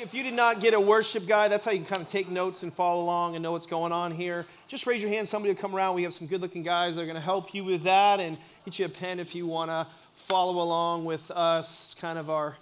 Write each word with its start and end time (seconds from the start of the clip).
If 0.00 0.14
you 0.14 0.22
did 0.22 0.34
not 0.34 0.60
get 0.60 0.74
a 0.74 0.80
worship 0.80 1.26
guide, 1.26 1.50
that's 1.50 1.64
how 1.64 1.72
you 1.72 1.78
can 1.78 1.86
kind 1.86 2.02
of 2.02 2.06
take 2.06 2.30
notes 2.30 2.62
and 2.62 2.72
follow 2.72 3.02
along 3.02 3.34
and 3.34 3.42
know 3.42 3.50
what's 3.50 3.66
going 3.66 3.90
on 3.90 4.12
here. 4.12 4.46
Just 4.68 4.86
raise 4.86 5.02
your 5.02 5.10
hand. 5.10 5.26
Somebody 5.26 5.52
will 5.52 5.60
come 5.60 5.74
around. 5.74 5.96
We 5.96 6.04
have 6.04 6.14
some 6.14 6.28
good 6.28 6.40
looking 6.40 6.62
guys 6.62 6.94
that 6.94 7.02
are 7.02 7.06
going 7.06 7.16
to 7.16 7.20
help 7.20 7.52
you 7.52 7.64
with 7.64 7.82
that 7.82 8.20
and 8.20 8.38
get 8.64 8.78
you 8.78 8.86
a 8.86 8.88
pen 8.88 9.18
if 9.18 9.34
you 9.34 9.46
want 9.48 9.72
to 9.72 9.88
follow 10.14 10.62
along 10.62 11.04
with 11.04 11.28
us. 11.32 11.92
It's 11.92 12.00
kind 12.00 12.16
of 12.16 12.30
our 12.30 12.56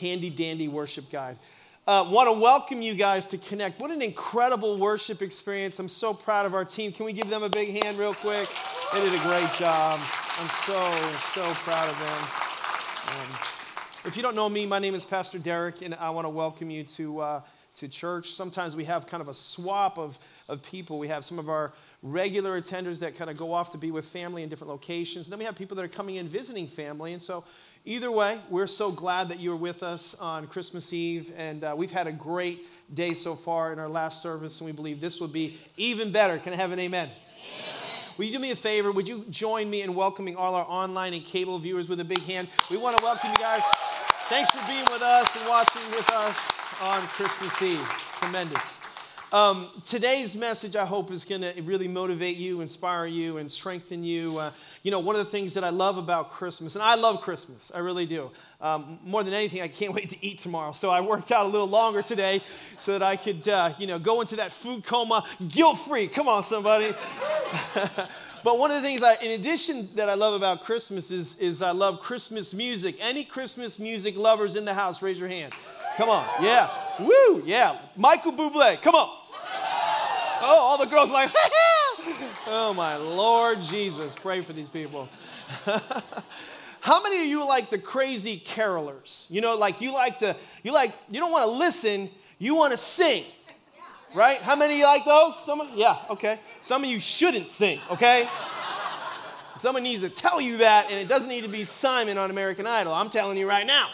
handy 0.00 0.30
dandy 0.30 0.66
worship 0.66 1.10
guide. 1.12 1.36
Uh, 1.86 2.08
want 2.10 2.26
to 2.26 2.32
welcome 2.32 2.82
you 2.82 2.94
guys 2.94 3.24
to 3.26 3.38
Connect. 3.38 3.80
What 3.80 3.92
an 3.92 4.02
incredible 4.02 4.76
worship 4.76 5.22
experience. 5.22 5.78
I'm 5.78 5.88
so 5.88 6.12
proud 6.12 6.44
of 6.44 6.54
our 6.54 6.64
team. 6.64 6.90
Can 6.90 7.06
we 7.06 7.12
give 7.12 7.30
them 7.30 7.44
a 7.44 7.48
big 7.48 7.82
hand, 7.84 7.98
real 7.98 8.14
quick? 8.14 8.48
They 8.92 9.00
did 9.00 9.14
a 9.14 9.22
great 9.22 9.50
job. 9.52 10.00
I'm 10.38 10.48
so, 10.66 10.90
so 11.34 11.42
proud 11.62 11.88
of 11.88 11.98
them. 12.00 13.30
Um, 13.36 13.59
if 14.06 14.16
you 14.16 14.22
don't 14.22 14.34
know 14.34 14.48
me, 14.48 14.64
my 14.64 14.78
name 14.78 14.94
is 14.94 15.04
Pastor 15.04 15.38
Deryck, 15.38 15.82
and 15.82 15.94
I 15.94 16.08
want 16.08 16.24
to 16.24 16.30
welcome 16.30 16.70
you 16.70 16.84
to, 16.84 17.20
uh, 17.20 17.40
to 17.76 17.86
church. 17.88 18.32
Sometimes 18.32 18.74
we 18.74 18.84
have 18.84 19.06
kind 19.06 19.20
of 19.20 19.28
a 19.28 19.34
swap 19.34 19.98
of, 19.98 20.18
of 20.48 20.62
people. 20.62 20.98
We 20.98 21.08
have 21.08 21.22
some 21.22 21.38
of 21.38 21.50
our 21.50 21.72
regular 22.02 22.58
attenders 22.58 23.00
that 23.00 23.14
kind 23.14 23.28
of 23.28 23.36
go 23.36 23.52
off 23.52 23.72
to 23.72 23.78
be 23.78 23.90
with 23.90 24.06
family 24.06 24.42
in 24.42 24.48
different 24.48 24.70
locations. 24.70 25.26
And 25.26 25.32
then 25.32 25.38
we 25.38 25.44
have 25.44 25.54
people 25.54 25.76
that 25.76 25.84
are 25.84 25.88
coming 25.88 26.16
in 26.16 26.28
visiting 26.28 26.66
family. 26.66 27.12
And 27.12 27.22
so, 27.22 27.44
either 27.84 28.10
way, 28.10 28.38
we're 28.48 28.66
so 28.66 28.90
glad 28.90 29.28
that 29.28 29.38
you're 29.38 29.54
with 29.54 29.82
us 29.82 30.14
on 30.14 30.46
Christmas 30.46 30.94
Eve. 30.94 31.34
And 31.36 31.62
uh, 31.62 31.74
we've 31.76 31.90
had 31.90 32.06
a 32.06 32.12
great 32.12 32.66
day 32.94 33.12
so 33.12 33.34
far 33.34 33.70
in 33.70 33.78
our 33.78 33.88
last 33.88 34.22
service, 34.22 34.60
and 34.60 34.66
we 34.66 34.72
believe 34.72 35.02
this 35.02 35.20
will 35.20 35.28
be 35.28 35.58
even 35.76 36.10
better. 36.10 36.38
Can 36.38 36.54
I 36.54 36.56
have 36.56 36.72
an 36.72 36.78
amen? 36.78 37.10
amen. 37.10 37.74
Will 38.16 38.24
you 38.24 38.32
do 38.32 38.38
me 38.38 38.50
a 38.50 38.56
favor? 38.56 38.92
Would 38.92 39.08
you 39.08 39.26
join 39.30 39.68
me 39.68 39.82
in 39.82 39.94
welcoming 39.94 40.36
all 40.36 40.54
our 40.54 40.66
online 40.66 41.12
and 41.12 41.24
cable 41.24 41.58
viewers 41.58 41.88
with 41.88 42.00
a 42.00 42.04
big 42.04 42.22
hand? 42.22 42.48
We 42.70 42.78
want 42.78 42.96
to 42.96 43.04
welcome 43.04 43.30
you 43.30 43.36
guys. 43.36 43.62
Thanks 44.30 44.52
for 44.52 44.64
being 44.68 44.84
with 44.92 45.02
us 45.02 45.36
and 45.36 45.48
watching 45.48 45.82
with 45.90 46.08
us 46.12 46.56
on 46.80 47.00
Christmas 47.08 47.60
Eve. 47.60 47.84
Tremendous. 48.20 48.80
Um, 49.32 49.68
today's 49.84 50.36
message, 50.36 50.76
I 50.76 50.86
hope, 50.86 51.10
is 51.10 51.24
going 51.24 51.40
to 51.40 51.52
really 51.62 51.88
motivate 51.88 52.36
you, 52.36 52.60
inspire 52.60 53.06
you, 53.06 53.38
and 53.38 53.50
strengthen 53.50 54.04
you. 54.04 54.38
Uh, 54.38 54.52
you 54.84 54.92
know, 54.92 55.00
one 55.00 55.16
of 55.16 55.24
the 55.24 55.30
things 55.32 55.54
that 55.54 55.64
I 55.64 55.70
love 55.70 55.98
about 55.98 56.30
Christmas, 56.30 56.76
and 56.76 56.82
I 56.84 56.94
love 56.94 57.22
Christmas, 57.22 57.72
I 57.74 57.80
really 57.80 58.06
do. 58.06 58.30
Um, 58.60 59.00
more 59.02 59.24
than 59.24 59.34
anything, 59.34 59.62
I 59.62 59.68
can't 59.68 59.94
wait 59.94 60.10
to 60.10 60.24
eat 60.24 60.38
tomorrow. 60.38 60.70
So 60.70 60.90
I 60.90 61.00
worked 61.00 61.32
out 61.32 61.46
a 61.46 61.48
little 61.48 61.68
longer 61.68 62.00
today 62.00 62.40
so 62.78 62.92
that 62.92 63.02
I 63.02 63.16
could, 63.16 63.48
uh, 63.48 63.72
you 63.80 63.88
know, 63.88 63.98
go 63.98 64.20
into 64.20 64.36
that 64.36 64.52
food 64.52 64.84
coma 64.84 65.26
guilt 65.48 65.80
free. 65.80 66.06
Come 66.06 66.28
on, 66.28 66.44
somebody. 66.44 66.94
But 68.42 68.58
one 68.58 68.70
of 68.70 68.76
the 68.76 68.82
things, 68.82 69.02
I, 69.02 69.14
in 69.22 69.32
addition, 69.38 69.88
that 69.96 70.08
I 70.08 70.14
love 70.14 70.34
about 70.34 70.64
Christmas 70.64 71.10
is, 71.10 71.38
is 71.38 71.62
I 71.62 71.72
love 71.72 72.00
Christmas 72.00 72.54
music. 72.54 72.96
Any 73.00 73.24
Christmas 73.24 73.78
music 73.78 74.16
lovers 74.16 74.56
in 74.56 74.64
the 74.64 74.74
house, 74.74 75.02
raise 75.02 75.18
your 75.18 75.28
hand. 75.28 75.52
Come 75.96 76.08
on. 76.08 76.26
Yeah. 76.40 76.70
Woo. 76.98 77.42
Yeah. 77.44 77.78
Michael 77.96 78.32
Bublé. 78.32 78.80
Come 78.80 78.94
on. 78.94 79.16
Oh, 80.42 80.56
all 80.58 80.78
the 80.78 80.86
girls 80.86 81.10
like, 81.10 81.30
oh 82.46 82.72
my 82.74 82.96
Lord 82.96 83.60
Jesus. 83.60 84.14
Pray 84.14 84.40
for 84.40 84.54
these 84.54 84.68
people. 84.68 85.08
How 86.80 87.02
many 87.02 87.20
of 87.20 87.26
you 87.26 87.46
like 87.46 87.68
the 87.68 87.78
crazy 87.78 88.40
carolers? 88.40 89.30
You 89.30 89.42
know, 89.42 89.56
like 89.56 89.82
you 89.82 89.92
like 89.92 90.20
to, 90.20 90.34
you 90.62 90.72
like, 90.72 90.94
you 91.10 91.20
don't 91.20 91.30
want 91.30 91.44
to 91.44 91.50
listen, 91.50 92.08
you 92.38 92.54
want 92.54 92.72
to 92.72 92.78
sing. 92.78 93.24
Right? 94.14 94.38
How 94.38 94.56
many 94.56 94.82
like 94.82 95.04
those? 95.04 95.38
Some, 95.44 95.62
yeah, 95.74 95.98
okay. 96.10 96.40
Some 96.62 96.82
of 96.84 96.90
you 96.90 96.98
shouldn't 96.98 97.48
sing, 97.48 97.80
okay? 97.90 98.28
Someone 99.56 99.82
needs 99.82 100.02
to 100.02 100.08
tell 100.08 100.40
you 100.40 100.58
that, 100.58 100.90
and 100.90 100.98
it 100.98 101.06
doesn't 101.06 101.28
need 101.28 101.44
to 101.44 101.50
be 101.50 101.64
Simon 101.64 102.18
on 102.18 102.30
American 102.30 102.66
Idol. 102.66 102.92
I'm 102.92 103.10
telling 103.10 103.36
you 103.38 103.48
right 103.48 103.66
now. 103.66 103.88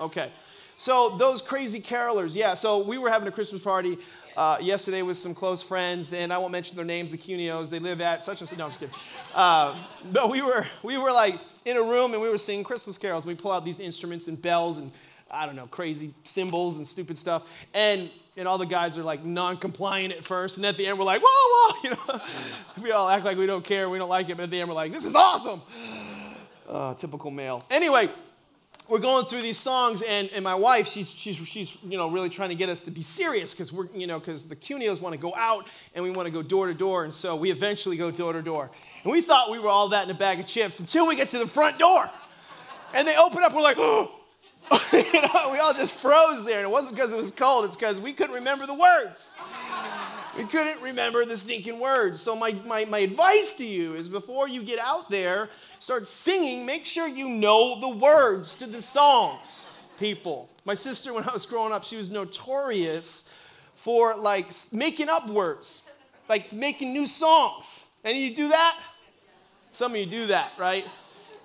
Okay. 0.00 0.30
So, 0.78 1.16
those 1.16 1.40
crazy 1.40 1.80
carolers, 1.80 2.34
yeah. 2.34 2.54
So, 2.54 2.82
we 2.82 2.98
were 2.98 3.08
having 3.08 3.28
a 3.28 3.30
Christmas 3.30 3.62
party 3.62 3.96
uh, 4.36 4.58
yesterday 4.60 5.02
with 5.02 5.16
some 5.16 5.34
close 5.34 5.62
friends, 5.62 6.12
and 6.12 6.32
I 6.32 6.38
won't 6.38 6.52
mention 6.52 6.76
their 6.76 6.84
names, 6.84 7.10
the 7.10 7.18
Cuneos. 7.18 7.70
They 7.70 7.78
live 7.78 8.00
at 8.00 8.22
such 8.22 8.40
and 8.40 8.48
such. 8.48 8.58
No, 8.58 8.64
I'm 8.64 8.70
just 8.70 8.80
kidding. 8.80 8.94
Uh, 9.34 9.74
but 10.12 10.30
we 10.30 10.42
were, 10.42 10.66
we 10.82 10.98
were 10.98 11.12
like 11.12 11.36
in 11.64 11.76
a 11.76 11.82
room 11.82 12.12
and 12.12 12.22
we 12.22 12.28
were 12.28 12.38
singing 12.38 12.64
Christmas 12.64 12.98
carols. 12.98 13.24
We 13.24 13.34
pull 13.34 13.52
out 13.52 13.64
these 13.64 13.80
instruments 13.80 14.28
and 14.28 14.40
bells 14.40 14.78
and 14.78 14.90
I 15.30 15.46
don't 15.46 15.56
know, 15.56 15.66
crazy 15.66 16.14
symbols 16.22 16.76
and 16.76 16.86
stupid 16.86 17.18
stuff. 17.18 17.66
And 17.74 18.10
and 18.36 18.46
all 18.46 18.58
the 18.58 18.66
guys 18.66 18.98
are 18.98 19.02
like 19.02 19.24
non-compliant 19.24 20.12
at 20.12 20.22
first, 20.22 20.58
and 20.58 20.66
at 20.66 20.76
the 20.76 20.86
end 20.86 20.98
we're 20.98 21.04
like, 21.04 21.22
whoa, 21.24 21.72
whoa, 21.72 21.80
you 21.84 21.90
know. 21.90 22.20
we 22.82 22.92
all 22.92 23.08
act 23.08 23.24
like 23.24 23.38
we 23.38 23.46
don't 23.46 23.64
care, 23.64 23.88
we 23.88 23.98
don't 23.98 24.10
like 24.10 24.28
it, 24.28 24.36
but 24.36 24.44
at 24.44 24.50
the 24.50 24.60
end 24.60 24.68
we're 24.68 24.74
like, 24.74 24.92
this 24.92 25.04
is 25.04 25.14
awesome. 25.14 25.62
Uh, 26.68 26.94
typical 26.94 27.30
male. 27.30 27.64
Anyway, 27.70 28.10
we're 28.88 28.98
going 29.00 29.26
through 29.26 29.42
these 29.42 29.58
songs, 29.58 30.02
and, 30.02 30.30
and 30.34 30.44
my 30.44 30.54
wife, 30.54 30.86
she's, 30.86 31.10
she's, 31.10 31.36
she's 31.36 31.76
you 31.82 31.96
know, 31.96 32.08
really 32.08 32.28
trying 32.28 32.50
to 32.50 32.54
get 32.54 32.68
us 32.68 32.82
to 32.82 32.90
be 32.90 33.02
serious 33.02 33.52
because 33.52 33.72
we're, 33.72 33.86
you 33.94 34.06
know, 34.06 34.18
because 34.18 34.44
the 34.44 34.54
Cuneos 34.54 35.00
want 35.00 35.12
to 35.12 35.20
go 35.20 35.34
out 35.34 35.66
and 35.94 36.04
we 36.04 36.10
want 36.10 36.26
to 36.26 36.32
go 36.32 36.42
door 36.42 36.66
to 36.66 36.74
door, 36.74 37.04
and 37.04 37.12
so 37.12 37.34
we 37.36 37.50
eventually 37.50 37.96
go 37.96 38.10
door 38.10 38.32
to 38.32 38.42
door. 38.42 38.70
And 39.02 39.12
we 39.12 39.22
thought 39.22 39.50
we 39.50 39.58
were 39.58 39.68
all 39.68 39.88
that 39.88 40.04
in 40.04 40.10
a 40.10 40.18
bag 40.18 40.40
of 40.40 40.46
chips 40.46 40.78
until 40.78 41.06
we 41.06 41.16
get 41.16 41.30
to 41.30 41.38
the 41.38 41.48
front 41.48 41.78
door. 41.78 42.08
And 42.94 43.08
they 43.08 43.16
open 43.16 43.42
up, 43.42 43.54
we're 43.54 43.62
like, 43.62 43.76
oh, 43.80 44.12
you 44.92 45.20
know, 45.22 45.50
we 45.52 45.58
all 45.58 45.74
just 45.74 45.94
froze 45.96 46.44
there. 46.44 46.58
And 46.58 46.66
it 46.66 46.70
wasn't 46.70 46.96
because 46.96 47.12
it 47.12 47.16
was 47.16 47.30
cold, 47.30 47.64
it's 47.64 47.76
because 47.76 48.00
we 48.00 48.12
couldn't 48.12 48.34
remember 48.34 48.66
the 48.66 48.74
words. 48.74 49.34
We 50.36 50.44
couldn't 50.44 50.82
remember 50.82 51.24
the 51.24 51.36
stinking 51.36 51.80
words. 51.80 52.20
So, 52.20 52.36
my, 52.36 52.54
my, 52.66 52.84
my 52.84 52.98
advice 52.98 53.54
to 53.54 53.64
you 53.64 53.94
is 53.94 54.08
before 54.08 54.48
you 54.48 54.62
get 54.62 54.78
out 54.78 55.10
there, 55.10 55.48
start 55.78 56.06
singing, 56.06 56.66
make 56.66 56.84
sure 56.84 57.08
you 57.08 57.28
know 57.28 57.80
the 57.80 57.88
words 57.88 58.54
to 58.56 58.66
the 58.66 58.82
songs, 58.82 59.86
people. 59.98 60.50
My 60.64 60.74
sister, 60.74 61.14
when 61.14 61.24
I 61.24 61.32
was 61.32 61.46
growing 61.46 61.72
up, 61.72 61.84
she 61.84 61.96
was 61.96 62.10
notorious 62.10 63.32
for 63.74 64.14
like 64.14 64.50
making 64.72 65.08
up 65.08 65.28
words, 65.28 65.82
like 66.28 66.52
making 66.52 66.92
new 66.92 67.06
songs. 67.06 67.86
Any 68.04 68.24
of 68.24 68.30
you 68.30 68.36
do 68.36 68.48
that? 68.48 68.78
Some 69.72 69.92
of 69.92 69.98
you 69.98 70.06
do 70.06 70.26
that, 70.28 70.52
right? 70.58 70.86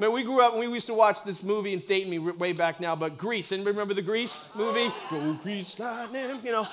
Man, 0.02 0.14
we 0.14 0.24
grew 0.24 0.42
up 0.42 0.54
and 0.54 0.60
we 0.60 0.66
used 0.66 0.88
to 0.88 0.96
watch 0.96 1.24
this 1.24 1.44
movie, 1.44 1.76
it's 1.76 1.86
dating 1.86 2.10
me 2.10 2.18
way 2.18 2.54
back 2.54 2.80
now, 2.80 2.96
but 2.96 3.20
Grease. 3.20 3.52
Anybody 3.52 3.74
remember 3.74 3.94
the 3.94 4.02
Grease 4.02 4.52
movie? 4.56 4.92
Go 5.12 5.34
Grease 5.34 5.80
Lightning, 5.80 6.40
you 6.44 6.52
know. 6.52 6.68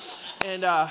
And 0.46 0.64
uh, 0.64 0.88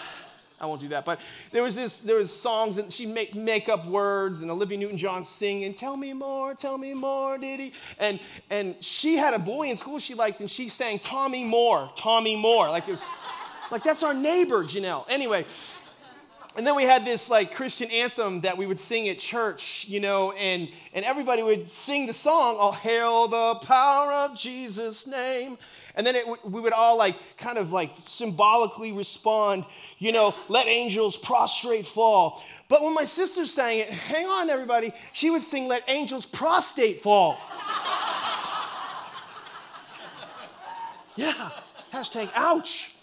I 0.62 0.66
won't 0.68 0.80
do 0.80 0.88
that, 0.90 1.04
but 1.04 1.20
there 1.52 1.64
was 1.64 1.76
this, 1.76 2.00
there 2.02 2.18
was 2.18 2.32
songs 2.32 2.78
and 2.78 2.94
she 2.94 3.08
make 3.08 3.34
make 3.34 3.70
up 3.70 3.88
words 3.88 4.44
and 4.44 4.52
Olivia 4.52 4.78
Newton-John 4.78 5.24
singing, 5.24 5.74
"Tell 5.74 5.98
me 5.98 6.14
more, 6.14 6.54
tell 6.54 6.78
me 6.78 6.94
more, 6.94 7.40
did 7.40 7.60
he?" 7.60 7.74
And 7.98 8.20
and 8.52 8.76
she 8.82 9.18
had 9.18 9.34
a 9.34 9.40
boy 9.40 9.72
in 9.72 9.76
school 9.76 9.98
she 9.98 10.14
liked, 10.14 10.40
and 10.40 10.48
she 10.48 10.70
sang 10.70 11.00
Tommy 11.00 11.44
Moore, 11.44 11.90
Tommy 11.96 12.36
Moore, 12.36 12.70
like 12.70 12.88
it 12.88 12.92
was, 12.92 13.10
like 13.72 13.82
that's 13.82 14.04
our 14.04 14.14
neighbor, 14.14 14.64
Janelle. 14.64 15.06
Anyway, 15.10 15.44
and 16.58 16.66
then 16.66 16.76
we 16.76 16.84
had 16.84 17.06
this 17.06 17.30
like 17.30 17.54
Christian 17.54 17.92
anthem 17.92 18.42
that 18.42 18.58
we 18.58 18.66
would 18.66 18.80
sing 18.80 19.08
at 19.10 19.20
church, 19.20 19.86
you 19.88 20.00
know, 20.00 20.32
and, 20.32 20.68
and 20.92 21.06
everybody 21.06 21.44
would 21.44 21.70
sing 21.70 22.08
the 22.08 22.14
song, 22.14 22.58
All 22.58 22.72
Hail 22.72 23.28
the 23.28 23.56
Power 23.64 24.12
of 24.12 24.36
Jesus' 24.36 25.06
Name. 25.06 25.60
And 25.94 26.06
then 26.06 26.16
it, 26.16 26.26
we 26.44 26.60
would 26.60 26.74
all 26.74 26.98
like 26.98 27.16
kind 27.38 27.60
of 27.60 27.72
like 27.72 27.92
symbolically 28.08 28.92
respond, 28.92 29.66
you 30.00 30.12
know, 30.12 30.34
let 30.48 30.66
angels 30.66 31.16
prostrate 31.16 31.86
fall. 31.86 32.44
But 32.70 32.82
when 32.82 32.96
my 32.96 33.04
sister 33.04 33.46
sang 33.46 33.78
it, 33.78 33.90
hang 33.90 34.26
on 34.26 34.50
everybody, 34.50 34.94
she 35.14 35.30
would 35.30 35.44
sing, 35.44 35.68
let 35.68 35.88
angels 35.88 36.26
prostate 36.26 37.04
fall. 37.04 37.34
yeah, 41.16 41.52
hashtag 41.94 42.32
ouch. 42.34 42.97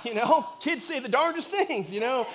You 0.04 0.14
know, 0.14 0.46
kids 0.60 0.82
say 0.82 0.98
the 0.98 1.08
darndest 1.08 1.50
things, 1.50 1.92
you 1.92 2.00
know. 2.00 2.26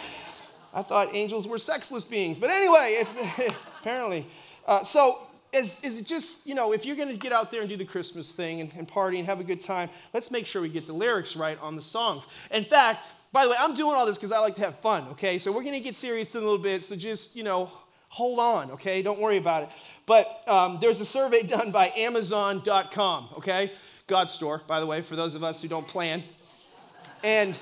I 0.73 0.81
thought 0.81 1.15
angels 1.15 1.47
were 1.47 1.57
sexless 1.57 2.03
beings. 2.03 2.37
But 2.37 2.51
anyway, 2.51 2.97
it's 2.99 3.17
apparently. 3.79 4.25
Uh, 4.67 4.83
so, 4.83 5.19
is, 5.53 5.81
is 5.83 5.99
it 5.99 6.05
just, 6.05 6.45
you 6.45 6.53
know, 6.53 6.73
if 6.73 6.85
you're 6.85 6.97
going 6.97 7.09
to 7.09 7.17
get 7.17 7.31
out 7.31 7.49
there 7.49 7.61
and 7.61 7.69
do 7.69 7.77
the 7.77 7.85
Christmas 7.85 8.33
thing 8.33 8.61
and, 8.61 8.71
and 8.77 8.87
party 8.87 9.17
and 9.19 9.25
have 9.25 9.39
a 9.39 9.43
good 9.43 9.61
time, 9.61 9.89
let's 10.13 10.29
make 10.29 10.45
sure 10.45 10.61
we 10.61 10.69
get 10.69 10.85
the 10.85 10.93
lyrics 10.93 11.35
right 11.35 11.57
on 11.61 11.75
the 11.75 11.81
songs. 11.81 12.27
In 12.51 12.65
fact, 12.65 12.99
by 13.31 13.45
the 13.45 13.51
way, 13.51 13.57
I'm 13.59 13.73
doing 13.73 13.95
all 13.95 14.05
this 14.05 14.17
because 14.17 14.31
I 14.31 14.39
like 14.39 14.55
to 14.55 14.63
have 14.63 14.75
fun, 14.79 15.07
okay? 15.11 15.37
So 15.37 15.51
we're 15.51 15.63
going 15.63 15.75
to 15.75 15.79
get 15.79 15.95
serious 15.95 16.35
in 16.35 16.41
a 16.41 16.45
little 16.45 16.61
bit. 16.61 16.83
So 16.83 16.95
just, 16.95 17.35
you 17.35 17.43
know, 17.43 17.71
hold 18.09 18.39
on, 18.39 18.71
okay? 18.71 19.01
Don't 19.01 19.19
worry 19.19 19.37
about 19.37 19.63
it. 19.63 19.69
But 20.05 20.41
um, 20.47 20.77
there's 20.81 20.99
a 20.99 21.05
survey 21.05 21.43
done 21.47 21.71
by 21.71 21.91
Amazon.com, 21.95 23.29
okay? 23.37 23.71
God 24.07 24.29
store, 24.29 24.61
by 24.67 24.79
the 24.79 24.85
way, 24.85 25.01
for 25.01 25.15
those 25.15 25.35
of 25.35 25.43
us 25.43 25.61
who 25.61 25.67
don't 25.67 25.87
plan. 25.87 26.23
And 27.25 27.57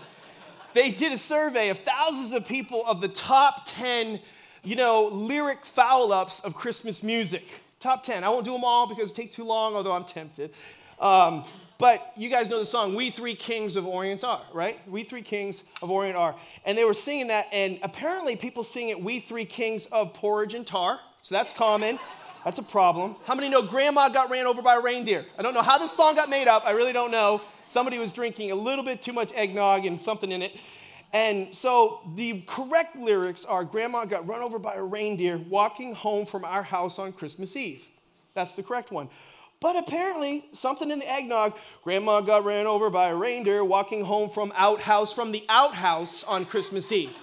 they 0.73 0.91
did 0.91 1.13
a 1.13 1.17
survey 1.17 1.69
of 1.69 1.79
thousands 1.79 2.33
of 2.33 2.45
people 2.45 2.85
of 2.85 2.99
the 2.99 3.07
top 3.07 3.61
10, 3.65 4.19
you 4.61 4.75
know, 4.75 5.07
lyric 5.07 5.63
foul 5.63 6.11
ups 6.11 6.41
of 6.41 6.53
Christmas 6.53 7.01
music. 7.01 7.45
Top 7.79 8.03
10. 8.03 8.25
I 8.25 8.29
won't 8.29 8.43
do 8.43 8.51
them 8.51 8.65
all 8.65 8.87
because 8.89 9.11
it 9.11 9.15
take 9.15 9.31
too 9.31 9.45
long, 9.45 9.73
although 9.73 9.93
I'm 9.93 10.03
tempted. 10.03 10.51
Um, 10.99 11.45
but 11.77 12.11
you 12.17 12.29
guys 12.29 12.49
know 12.49 12.59
the 12.59 12.65
song, 12.65 12.93
We 12.93 13.09
Three 13.09 13.35
Kings 13.35 13.77
of 13.77 13.87
Orient 13.87 14.25
Are, 14.25 14.41
right? 14.53 14.77
We 14.85 15.05
Three 15.05 15.21
Kings 15.21 15.63
of 15.81 15.89
Orient 15.89 16.17
Are. 16.17 16.35
And 16.65 16.77
they 16.77 16.83
were 16.83 16.93
singing 16.93 17.27
that, 17.27 17.45
and 17.53 17.79
apparently 17.83 18.35
people 18.35 18.65
sing 18.65 18.89
it, 18.89 19.01
We 19.01 19.21
Three 19.21 19.45
Kings 19.45 19.85
of 19.93 20.13
Porridge 20.13 20.55
and 20.55 20.67
Tar. 20.67 20.99
So 21.21 21.35
that's 21.35 21.53
common. 21.53 21.99
That's 22.43 22.57
a 22.57 22.63
problem. 22.63 23.15
How 23.25 23.33
many 23.33 23.47
know 23.47 23.61
Grandma 23.61 24.09
got 24.09 24.29
ran 24.29 24.45
over 24.45 24.61
by 24.61 24.75
a 24.75 24.81
reindeer? 24.81 25.23
I 25.39 25.41
don't 25.41 25.53
know 25.53 25.61
how 25.61 25.77
this 25.77 25.95
song 25.95 26.15
got 26.15 26.29
made 26.29 26.49
up. 26.49 26.63
I 26.65 26.71
really 26.71 26.91
don't 26.91 27.11
know 27.11 27.41
Somebody 27.73 27.97
was 27.97 28.11
drinking 28.11 28.51
a 28.51 28.55
little 28.55 28.85
bit 28.85 29.01
too 29.01 29.13
much 29.13 29.33
eggnog 29.33 29.87
and 29.87 29.99
something 29.99 30.31
in 30.31 30.43
it. 30.43 30.59
And 31.11 31.55
so 31.55 32.01
the 32.13 32.41
correct 32.45 32.95
lyrics 32.95 33.45
are 33.45 33.63
Grandma 33.63 34.05
got 34.05 34.27
run 34.27 34.43
over 34.43 34.59
by 34.59 34.75
a 34.75 34.83
reindeer 34.83 35.39
walking 35.39 35.95
home 35.95 36.27
from 36.27 36.45
our 36.45 36.61
house 36.61 36.99
on 36.99 37.11
Christmas 37.13 37.55
Eve. 37.55 37.83
That's 38.35 38.51
the 38.51 38.61
correct 38.61 38.91
one. 38.91 39.09
But 39.59 39.75
apparently, 39.75 40.45
something 40.53 40.91
in 40.91 40.99
the 40.99 41.11
eggnog, 41.11 41.55
Grandma 41.83 42.21
got 42.21 42.45
ran 42.45 42.67
over 42.67 42.91
by 42.91 43.09
a 43.09 43.15
reindeer 43.15 43.65
walking 43.65 44.05
home 44.05 44.29
from 44.29 44.53
outhouse, 44.55 45.11
from 45.11 45.31
the 45.31 45.43
outhouse 45.49 46.23
on 46.25 46.45
Christmas 46.45 46.91
Eve. 46.91 47.17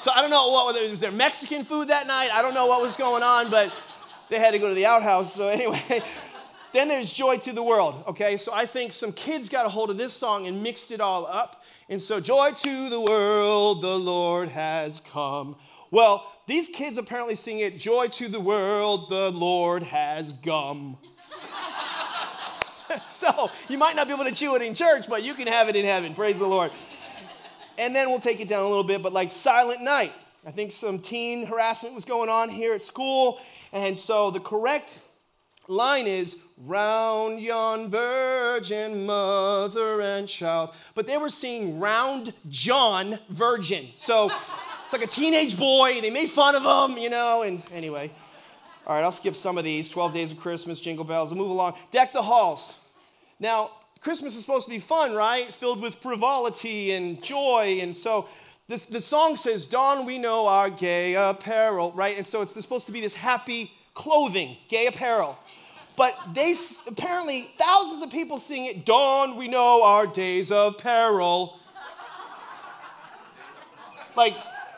so 0.00 0.10
I 0.12 0.22
don't 0.22 0.30
know 0.30 0.50
what 0.50 0.90
was 0.90 0.98
there 0.98 1.12
Mexican 1.12 1.64
food 1.64 1.86
that 1.86 2.08
night. 2.08 2.30
I 2.32 2.42
don't 2.42 2.54
know 2.54 2.66
what 2.66 2.82
was 2.82 2.96
going 2.96 3.22
on, 3.22 3.48
but 3.52 3.72
they 4.28 4.40
had 4.40 4.54
to 4.54 4.58
go 4.58 4.68
to 4.68 4.74
the 4.74 4.86
outhouse. 4.86 5.36
So 5.36 5.46
anyway, 5.46 6.02
then 6.76 6.88
there's 6.88 7.12
Joy 7.12 7.38
to 7.38 7.52
the 7.52 7.62
World. 7.62 8.04
Okay, 8.06 8.36
so 8.36 8.52
I 8.52 8.66
think 8.66 8.92
some 8.92 9.12
kids 9.12 9.48
got 9.48 9.64
a 9.64 9.68
hold 9.68 9.90
of 9.90 9.96
this 9.96 10.12
song 10.12 10.46
and 10.46 10.62
mixed 10.62 10.90
it 10.90 11.00
all 11.00 11.26
up. 11.26 11.64
And 11.88 12.02
so, 12.02 12.20
joy 12.20 12.50
to 12.50 12.90
the 12.90 13.00
world, 13.00 13.80
the 13.80 13.96
Lord 13.96 14.48
has 14.48 15.00
come. 15.00 15.54
Well, 15.92 16.30
these 16.48 16.68
kids 16.68 16.98
apparently 16.98 17.36
sing 17.36 17.60
it, 17.60 17.78
joy 17.78 18.08
to 18.08 18.28
the 18.28 18.40
world, 18.40 19.08
the 19.08 19.30
Lord 19.30 19.84
has 19.84 20.32
gum. 20.32 20.98
so, 23.06 23.50
you 23.68 23.78
might 23.78 23.94
not 23.94 24.08
be 24.08 24.14
able 24.14 24.24
to 24.24 24.34
chew 24.34 24.56
it 24.56 24.62
in 24.62 24.74
church, 24.74 25.08
but 25.08 25.22
you 25.22 25.32
can 25.34 25.46
have 25.46 25.68
it 25.68 25.76
in 25.76 25.84
heaven. 25.84 26.12
Praise 26.12 26.40
the 26.40 26.46
Lord. 26.46 26.72
And 27.78 27.94
then 27.94 28.10
we'll 28.10 28.20
take 28.20 28.40
it 28.40 28.48
down 28.48 28.64
a 28.64 28.68
little 28.68 28.84
bit, 28.84 29.02
but 29.02 29.12
like 29.12 29.30
Silent 29.30 29.82
Night. 29.82 30.12
I 30.44 30.50
think 30.50 30.72
some 30.72 30.98
teen 30.98 31.46
harassment 31.46 31.94
was 31.94 32.04
going 32.04 32.28
on 32.28 32.48
here 32.48 32.72
at 32.72 32.82
school. 32.82 33.40
And 33.72 33.96
so 33.96 34.30
the 34.30 34.40
correct 34.40 34.98
line 35.68 36.06
is 36.06 36.36
round 36.58 37.40
yon 37.40 37.88
virgin 37.90 39.04
mother 39.04 40.00
and 40.00 40.28
child. 40.28 40.70
But 40.94 41.06
they 41.06 41.18
were 41.18 41.28
singing 41.28 41.78
round 41.78 42.32
john 42.48 43.18
virgin. 43.28 43.88
So 43.96 44.30
it's 44.84 44.92
like 44.92 45.02
a 45.02 45.06
teenage 45.06 45.58
boy. 45.58 46.00
They 46.00 46.10
made 46.10 46.30
fun 46.30 46.54
of 46.54 46.62
him 46.90 46.98
you 46.98 47.10
know 47.10 47.42
and 47.42 47.62
anyway. 47.72 48.10
All 48.86 48.94
right 48.94 49.04
i'll 49.04 49.12
skip 49.12 49.34
some 49.34 49.58
of 49.58 49.64
these. 49.64 49.88
12 49.88 50.12
days 50.12 50.32
of 50.32 50.38
christmas 50.38 50.80
jingle 50.80 51.04
bells 51.04 51.30
we'll 51.30 51.38
move 51.38 51.50
along. 51.50 51.74
Deck 51.90 52.12
the 52.12 52.22
halls. 52.22 52.78
Now 53.38 53.70
christmas 54.00 54.34
is 54.36 54.42
supposed 54.42 54.66
to 54.66 54.70
be 54.70 54.78
fun 54.78 55.14
right? 55.14 55.52
Filled 55.52 55.82
with 55.82 55.96
frivolity 55.96 56.92
and 56.92 57.22
joy 57.22 57.78
and 57.82 57.94
so 57.96 58.28
the, 58.68 58.82
the 58.90 59.00
song 59.00 59.36
says 59.36 59.66
don 59.66 60.06
we 60.06 60.18
know 60.18 60.46
our 60.46 60.70
gay 60.70 61.14
apparel 61.14 61.92
right? 61.92 62.16
And 62.16 62.26
so 62.26 62.40
it's 62.40 62.52
supposed 62.52 62.86
to 62.86 62.92
be 62.92 63.00
this 63.00 63.14
happy 63.14 63.72
clothing 63.92 64.56
gay 64.68 64.86
apparel 64.86 65.38
but 65.96 66.18
they 66.32 66.54
apparently, 66.86 67.48
thousands 67.58 68.02
of 68.02 68.10
people 68.10 68.38
sing 68.38 68.66
it. 68.66 68.84
Dawn, 68.84 69.36
we 69.36 69.48
know 69.48 69.82
our 69.82 70.06
days 70.06 70.52
of 70.52 70.78
peril. 70.78 71.58
like, 74.16 74.34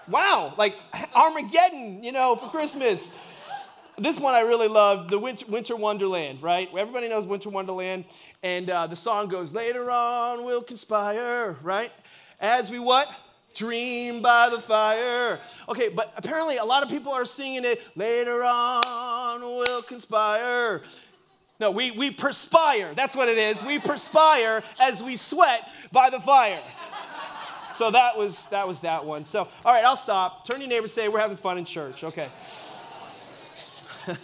wow, 0.09 0.55
like 0.57 0.77
Armageddon, 1.15 2.03
you 2.05 2.13
know, 2.13 2.37
for 2.37 2.49
Christmas. 2.49 3.13
This 3.99 4.21
one 4.21 4.35
I 4.35 4.43
really 4.43 4.69
love, 4.69 5.11
the 5.11 5.19
Winter, 5.19 5.75
Wonderland, 5.75 6.41
right? 6.41 6.69
Everybody 6.77 7.09
knows 7.09 7.27
Winter 7.27 7.51
Wonderland. 7.51 8.05
And 8.45 8.71
uh, 8.71 8.87
the 8.87 8.95
song 8.95 9.27
goes, 9.27 9.53
Later 9.53 9.91
on 9.91 10.45
we'll 10.45 10.63
conspire, 10.63 11.57
right? 11.63 11.91
As 12.41 12.71
we 12.71 12.79
what? 12.79 13.11
Dream 13.57 14.23
by 14.23 14.51
the 14.51 14.61
fire. 14.61 15.41
Okay, 15.69 15.89
but 15.89 16.13
apparently 16.17 16.59
a 16.59 16.65
lot 16.65 16.85
of 16.85 16.89
people 16.89 17.13
are 17.13 17.25
singing 17.25 17.65
it, 17.65 17.83
Later 17.97 18.45
on 18.45 19.41
we'll 19.41 19.83
conspire. 19.83 20.83
No, 21.61 21.73
we, 21.73 21.91
we 21.91 22.11
perspire. 22.13 22.95
That's 22.95 23.17
what 23.17 23.29
it 23.29 23.37
is. 23.37 23.63
We 23.63 23.81
perspire 23.81 24.63
as 24.79 25.03
we 25.03 25.17
sweat 25.17 25.69
by 25.91 26.09
the 26.09 26.21
fire. 26.21 26.63
So 27.75 27.91
that 27.93 28.17
was 28.19 28.47
that 28.47 28.67
was 28.67 28.81
that 28.81 29.05
one. 29.05 29.25
So 29.25 29.41
all 29.65 29.73
right, 29.73 29.85
I'll 29.85 29.97
stop. 29.97 30.45
Turn 30.45 30.57
to 30.57 30.63
your 30.63 30.69
neighbor 30.69 30.89
say 30.89 31.09
we're 31.09 31.21
having 31.21 31.37
fun 31.37 31.59
in 31.59 31.65
church. 31.65 32.03
Okay. 32.03 32.29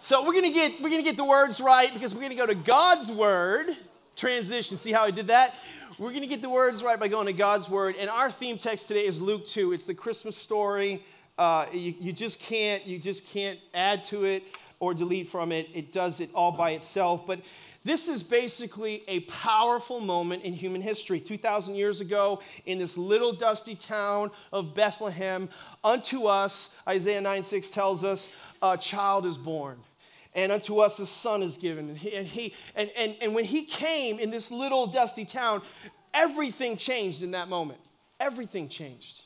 so 0.00 0.26
we're 0.26 0.34
gonna 0.34 0.50
get 0.50 0.80
we're 0.80 0.90
gonna 0.90 1.04
get 1.04 1.16
the 1.16 1.24
words 1.24 1.60
right 1.60 1.92
because 1.92 2.14
we're 2.14 2.22
gonna 2.22 2.34
go 2.34 2.46
to 2.46 2.56
God's 2.56 3.10
word 3.12 3.68
transition. 4.16 4.76
See 4.76 4.90
how 4.90 5.04
I 5.04 5.12
did 5.12 5.28
that? 5.28 5.54
We're 5.96 6.12
gonna 6.12 6.26
get 6.26 6.42
the 6.42 6.48
words 6.48 6.82
right 6.82 6.98
by 6.98 7.06
going 7.06 7.26
to 7.26 7.32
God's 7.32 7.68
word. 7.68 7.94
And 7.98 8.10
our 8.10 8.32
theme 8.32 8.58
text 8.58 8.88
today 8.88 9.06
is 9.06 9.20
Luke 9.20 9.46
2. 9.46 9.72
It's 9.72 9.84
the 9.84 9.94
Christmas 9.94 10.36
story. 10.36 11.04
Uh, 11.38 11.66
you, 11.72 11.94
you 12.00 12.12
just 12.12 12.40
can't 12.40 12.84
you 12.84 12.98
just 12.98 13.26
can't 13.28 13.60
add 13.74 14.02
to 14.04 14.24
it 14.24 14.42
or 14.80 14.94
delete 14.94 15.28
from 15.28 15.52
it. 15.52 15.68
It 15.74 15.92
does 15.92 16.20
it 16.20 16.30
all 16.34 16.52
by 16.52 16.70
itself. 16.70 17.26
But 17.26 17.40
this 17.84 18.08
is 18.08 18.22
basically 18.22 19.02
a 19.08 19.20
powerful 19.20 20.00
moment 20.00 20.44
in 20.44 20.52
human 20.52 20.82
history. 20.82 21.20
2,000 21.20 21.74
years 21.74 22.00
ago, 22.00 22.40
in 22.66 22.78
this 22.78 22.96
little 22.96 23.32
dusty 23.32 23.74
town 23.74 24.30
of 24.52 24.74
Bethlehem, 24.74 25.48
unto 25.82 26.26
us, 26.26 26.74
Isaiah 26.86 27.20
9 27.20 27.42
6 27.42 27.70
tells 27.70 28.04
us, 28.04 28.28
a 28.62 28.76
child 28.76 29.26
is 29.26 29.36
born. 29.36 29.78
And 30.34 30.52
unto 30.52 30.78
us 30.80 30.98
a 30.98 31.06
son 31.06 31.42
is 31.42 31.56
given. 31.56 31.88
And, 31.88 31.98
he, 31.98 32.14
and, 32.14 32.26
he, 32.26 32.54
and, 32.76 32.90
and, 32.96 33.16
and 33.20 33.34
when 33.34 33.44
he 33.44 33.64
came 33.64 34.18
in 34.18 34.30
this 34.30 34.50
little 34.50 34.86
dusty 34.86 35.24
town, 35.24 35.62
everything 36.12 36.76
changed 36.76 37.22
in 37.22 37.32
that 37.32 37.48
moment. 37.48 37.80
Everything 38.20 38.68
changed. 38.68 39.22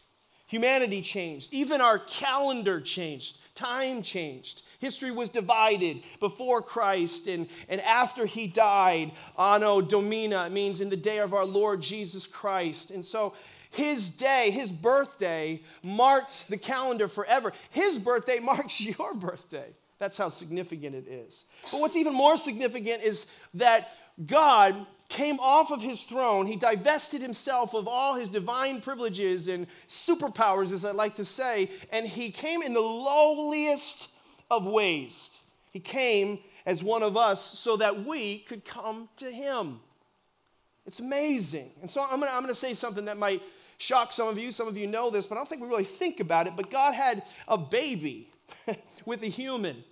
Humanity 0.46 1.02
changed. 1.02 1.52
Even 1.52 1.80
our 1.80 1.98
calendar 1.98 2.80
changed. 2.80 3.38
Time 3.54 4.02
changed. 4.02 4.62
History 4.82 5.12
was 5.12 5.28
divided 5.28 6.02
before 6.18 6.60
Christ 6.60 7.28
and, 7.28 7.46
and 7.68 7.80
after 7.82 8.26
he 8.26 8.48
died. 8.48 9.12
Anno 9.38 9.80
Domini 9.80 10.50
means 10.50 10.80
in 10.80 10.90
the 10.90 10.96
day 10.96 11.18
of 11.18 11.32
our 11.32 11.44
Lord 11.44 11.80
Jesus 11.80 12.26
Christ. 12.26 12.90
And 12.90 13.04
so 13.04 13.32
his 13.70 14.10
day, 14.10 14.50
his 14.50 14.72
birthday, 14.72 15.60
marked 15.84 16.48
the 16.50 16.56
calendar 16.56 17.06
forever. 17.06 17.52
His 17.70 17.96
birthday 17.96 18.38
marks 18.42 18.80
your 18.80 19.14
birthday. 19.14 19.70
That's 20.00 20.18
how 20.18 20.30
significant 20.30 20.96
it 20.96 21.06
is. 21.06 21.44
But 21.70 21.80
what's 21.80 21.94
even 21.94 22.12
more 22.12 22.36
significant 22.36 23.04
is 23.04 23.28
that 23.54 23.88
God 24.26 24.74
came 25.08 25.38
off 25.38 25.70
of 25.70 25.80
his 25.80 26.02
throne. 26.02 26.48
He 26.48 26.56
divested 26.56 27.22
himself 27.22 27.72
of 27.72 27.86
all 27.86 28.16
his 28.16 28.30
divine 28.30 28.80
privileges 28.80 29.46
and 29.46 29.68
superpowers, 29.86 30.72
as 30.72 30.84
I 30.84 30.90
like 30.90 31.14
to 31.16 31.24
say, 31.24 31.70
and 31.92 32.04
he 32.04 32.32
came 32.32 32.62
in 32.62 32.74
the 32.74 32.80
lowliest 32.80 34.08
of 34.52 34.64
ways. 34.66 35.38
He 35.70 35.80
came 35.80 36.38
as 36.66 36.84
one 36.84 37.02
of 37.02 37.16
us 37.16 37.58
so 37.58 37.76
that 37.78 38.04
we 38.04 38.38
could 38.40 38.64
come 38.64 39.08
to 39.16 39.30
him. 39.30 39.80
It's 40.86 41.00
amazing. 41.00 41.70
And 41.80 41.88
so 41.88 42.04
I'm 42.08 42.22
I'm 42.22 42.42
gonna 42.42 42.54
say 42.54 42.74
something 42.74 43.06
that 43.06 43.16
might 43.16 43.42
shock 43.78 44.12
some 44.12 44.28
of 44.28 44.38
you. 44.38 44.52
Some 44.52 44.68
of 44.68 44.76
you 44.76 44.86
know 44.86 45.10
this, 45.10 45.26
but 45.26 45.36
I 45.36 45.38
don't 45.38 45.48
think 45.48 45.62
we 45.62 45.68
really 45.68 45.84
think 45.84 46.20
about 46.20 46.46
it. 46.46 46.54
But 46.56 46.70
God 46.70 46.94
had 46.94 47.22
a 47.48 47.56
baby 47.56 48.28
with 49.06 49.22
a 49.22 49.26
human. 49.28 49.82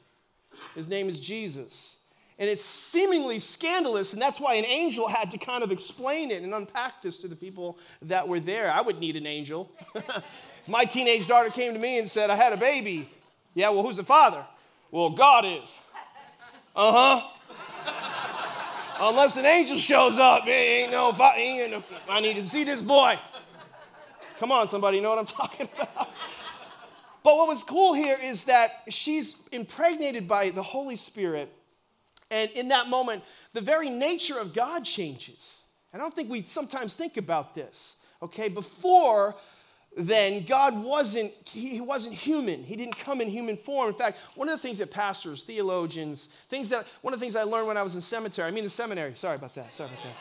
His 0.75 0.89
name 0.89 1.09
is 1.09 1.19
Jesus. 1.19 1.97
And 2.39 2.49
it's 2.49 2.65
seemingly 2.65 3.39
scandalous, 3.39 4.15
and 4.15 4.23
that's 4.23 4.41
why 4.41 4.55
an 4.55 4.65
angel 4.65 5.07
had 5.07 5.31
to 5.33 5.39
kind 5.39 5.63
of 5.63 5.71
explain 5.71 6.31
it 6.31 6.43
and 6.43 6.55
unpack 6.55 7.03
this 7.03 7.19
to 7.19 7.29
the 7.29 7.37
people 7.37 7.79
that 8.01 8.27
were 8.27 8.41
there. 8.41 8.73
I 8.73 8.81
would 8.81 8.99
need 8.99 9.17
an 9.17 9.27
angel. 9.27 9.71
if 9.95 10.23
my 10.67 10.87
teenage 10.87 11.27
daughter 11.27 11.51
came 11.51 11.75
to 11.75 11.79
me 11.79 11.99
and 11.99 12.09
said, 12.09 12.31
I 12.31 12.37
had 12.37 12.55
a 12.55 12.57
baby, 12.57 13.11
yeah, 13.55 13.71
well, 13.71 13.83
who's 13.83 13.97
the 13.97 14.05
father? 14.05 14.45
Well, 14.91 15.11
God 15.11 15.45
is. 15.45 15.81
Uh 16.75 17.21
huh. 17.21 17.29
Unless 19.03 19.37
an 19.39 19.47
angel 19.47 19.79
shows 19.79 20.19
up, 20.19 20.47
it 20.47 20.51
ain't 20.51 20.93
no, 20.93 21.17
ain't 21.35 21.71
no, 21.71 21.83
I 22.09 22.21
need 22.21 22.37
to 22.37 22.43
see 22.43 22.65
this 22.65 22.83
boy. 22.83 23.19
Come 24.39 24.53
on, 24.53 24.69
somebody, 24.69 24.99
you 24.99 25.03
know 25.03 25.11
what 25.11 25.19
I'm 25.19 25.27
talking 25.27 25.69
about? 25.75 26.11
But 27.23 27.37
what 27.37 27.49
was 27.49 27.63
cool 27.63 27.95
here 27.95 28.17
is 28.23 28.45
that 28.45 28.71
she's 28.89 29.37
impregnated 29.53 30.29
by 30.29 30.51
the 30.51 30.63
Holy 30.63 30.97
Spirit. 30.97 31.53
And 32.31 32.51
in 32.53 32.69
that 32.69 32.89
moment, 32.89 33.23
the 33.53 33.61
very 33.61 33.91
nature 33.91 34.39
of 34.39 34.55
God 34.55 34.85
changes. 34.85 35.63
I 35.93 35.99
don't 35.99 36.15
think 36.15 36.31
we 36.31 36.43
sometimes 36.43 36.95
think 36.95 37.17
about 37.17 37.55
this. 37.55 37.97
Okay, 38.23 38.49
before 38.49 39.35
then 39.97 40.45
God 40.45 40.83
wasn't, 40.83 41.33
he 41.45 41.81
wasn't 41.81 42.15
human. 42.15 42.63
He 42.63 42.77
didn't 42.77 42.97
come 42.97 43.21
in 43.21 43.29
human 43.29 43.57
form. 43.57 43.89
In 43.89 43.95
fact, 43.95 44.19
one 44.37 44.49
of 44.49 44.55
the 44.55 44.63
things 44.63 44.79
that 44.79 44.91
pastors, 44.91 45.43
theologians, 45.43 46.27
things 46.49 46.69
that, 46.69 46.87
one 47.03 47.13
of 47.13 47.19
the 47.19 47.25
things 47.25 47.35
I 47.35 47.43
learned 47.43 47.67
when 47.67 47.77
I 47.77 47.83
was 47.83 47.97
in 47.97 48.01
seminary, 48.01 48.49
I 48.49 48.53
mean 48.53 48.65
the 48.65 48.71
seminary, 48.71 49.15
sorry 49.17 49.37
about 49.37 49.55
that, 49.55 49.73
sorry 49.73 49.91
about 49.91 50.05
that. 50.05 50.17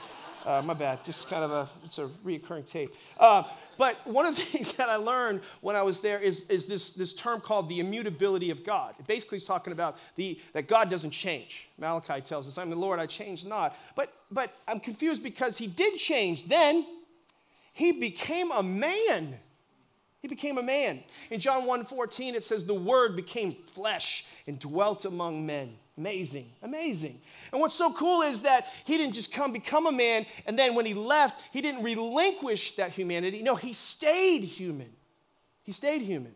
Uh, 0.45 0.61
my 0.61 0.73
bad, 0.73 1.03
just 1.03 1.29
kind 1.29 1.43
of 1.43 1.51
a, 1.51 1.69
it's 1.85 1.99
a 1.99 2.07
reoccurring 2.25 2.65
tape. 2.65 2.95
Uh, 3.19 3.43
but 3.77 3.95
one 4.07 4.25
of 4.25 4.35
the 4.35 4.41
things 4.53 4.73
that 4.73 4.89
I 4.89 4.95
learned 4.95 5.41
when 5.61 5.75
I 5.75 5.83
was 5.83 5.99
there 5.99 6.19
is, 6.19 6.49
is 6.49 6.65
this, 6.65 6.91
this 6.91 7.13
term 7.13 7.39
called 7.39 7.69
the 7.69 7.79
immutability 7.79 8.49
of 8.49 8.63
God. 8.63 8.95
It 8.97 9.05
basically 9.05 9.38
is 9.38 9.45
talking 9.45 9.73
about 9.73 9.97
the, 10.15 10.39
that 10.53 10.67
God 10.67 10.89
doesn't 10.89 11.11
change. 11.11 11.69
Malachi 11.77 12.21
tells 12.21 12.47
us, 12.47 12.57
I'm 12.57 12.69
the 12.69 12.75
Lord, 12.75 12.99
I 12.99 13.05
change 13.05 13.45
not. 13.45 13.77
But, 13.95 14.11
but 14.31 14.51
I'm 14.67 14.79
confused 14.79 15.21
because 15.21 15.57
he 15.57 15.67
did 15.67 15.97
change. 15.97 16.47
Then 16.47 16.85
he 17.73 17.91
became 17.91 18.51
a 18.51 18.63
man. 18.63 19.38
He 20.21 20.27
became 20.27 20.57
a 20.57 20.63
man. 20.63 20.99
In 21.31 21.39
John 21.39 21.63
1:14 21.63 22.33
it 22.35 22.43
says 22.43 22.65
the 22.65 22.73
word 22.73 23.15
became 23.15 23.53
flesh 23.53 24.25
and 24.47 24.59
dwelt 24.59 25.05
among 25.05 25.45
men. 25.45 25.77
Amazing. 25.97 26.45
Amazing. 26.61 27.19
And 27.51 27.61
what's 27.61 27.75
so 27.75 27.91
cool 27.93 28.21
is 28.21 28.41
that 28.41 28.67
he 28.85 28.97
didn't 28.97 29.15
just 29.15 29.33
come 29.33 29.51
become 29.51 29.88
a 29.88 29.91
man 29.91 30.25
and 30.45 30.57
then 30.59 30.75
when 30.75 30.85
he 30.85 30.93
left, 30.93 31.41
he 31.53 31.61
didn't 31.61 31.83
relinquish 31.83 32.75
that 32.75 32.91
humanity. 32.91 33.41
No, 33.41 33.55
he 33.55 33.73
stayed 33.73 34.43
human. 34.43 34.91
He 35.63 35.71
stayed 35.71 36.01
human. 36.01 36.33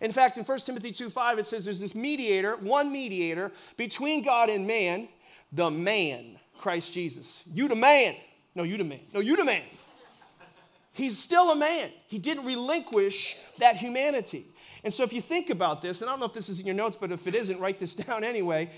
In 0.00 0.12
fact, 0.12 0.38
in 0.38 0.44
1 0.44 0.58
Timothy 0.66 0.92
2:5 0.92 1.38
it 1.38 1.46
says 1.46 1.64
there's 1.64 1.80
this 1.80 1.94
mediator, 1.94 2.56
one 2.56 2.90
mediator 2.90 3.52
between 3.76 4.22
God 4.22 4.48
and 4.48 4.66
man, 4.66 5.08
the 5.52 5.70
man, 5.70 6.38
Christ 6.58 6.92
Jesus. 6.92 7.44
You 7.52 7.68
the 7.68 7.76
man. 7.76 8.16
No, 8.54 8.64
you 8.64 8.76
the 8.76 8.84
man. 8.84 9.00
No, 9.12 9.20
you 9.20 9.36
the 9.36 9.44
man. 9.44 9.62
He's 10.92 11.18
still 11.18 11.50
a 11.50 11.56
man. 11.56 11.90
He 12.08 12.18
didn't 12.18 12.44
relinquish 12.44 13.36
that 13.58 13.76
humanity. 13.76 14.46
And 14.82 14.92
so, 14.92 15.02
if 15.02 15.12
you 15.12 15.20
think 15.20 15.50
about 15.50 15.82
this, 15.82 16.00
and 16.00 16.08
I 16.08 16.12
don't 16.12 16.20
know 16.20 16.26
if 16.26 16.34
this 16.34 16.48
is 16.48 16.60
in 16.60 16.66
your 16.66 16.74
notes, 16.74 16.96
but 16.96 17.12
if 17.12 17.26
it 17.26 17.34
isn't, 17.34 17.60
write 17.60 17.78
this 17.78 17.94
down 18.06 18.24
anyway. 18.24 18.70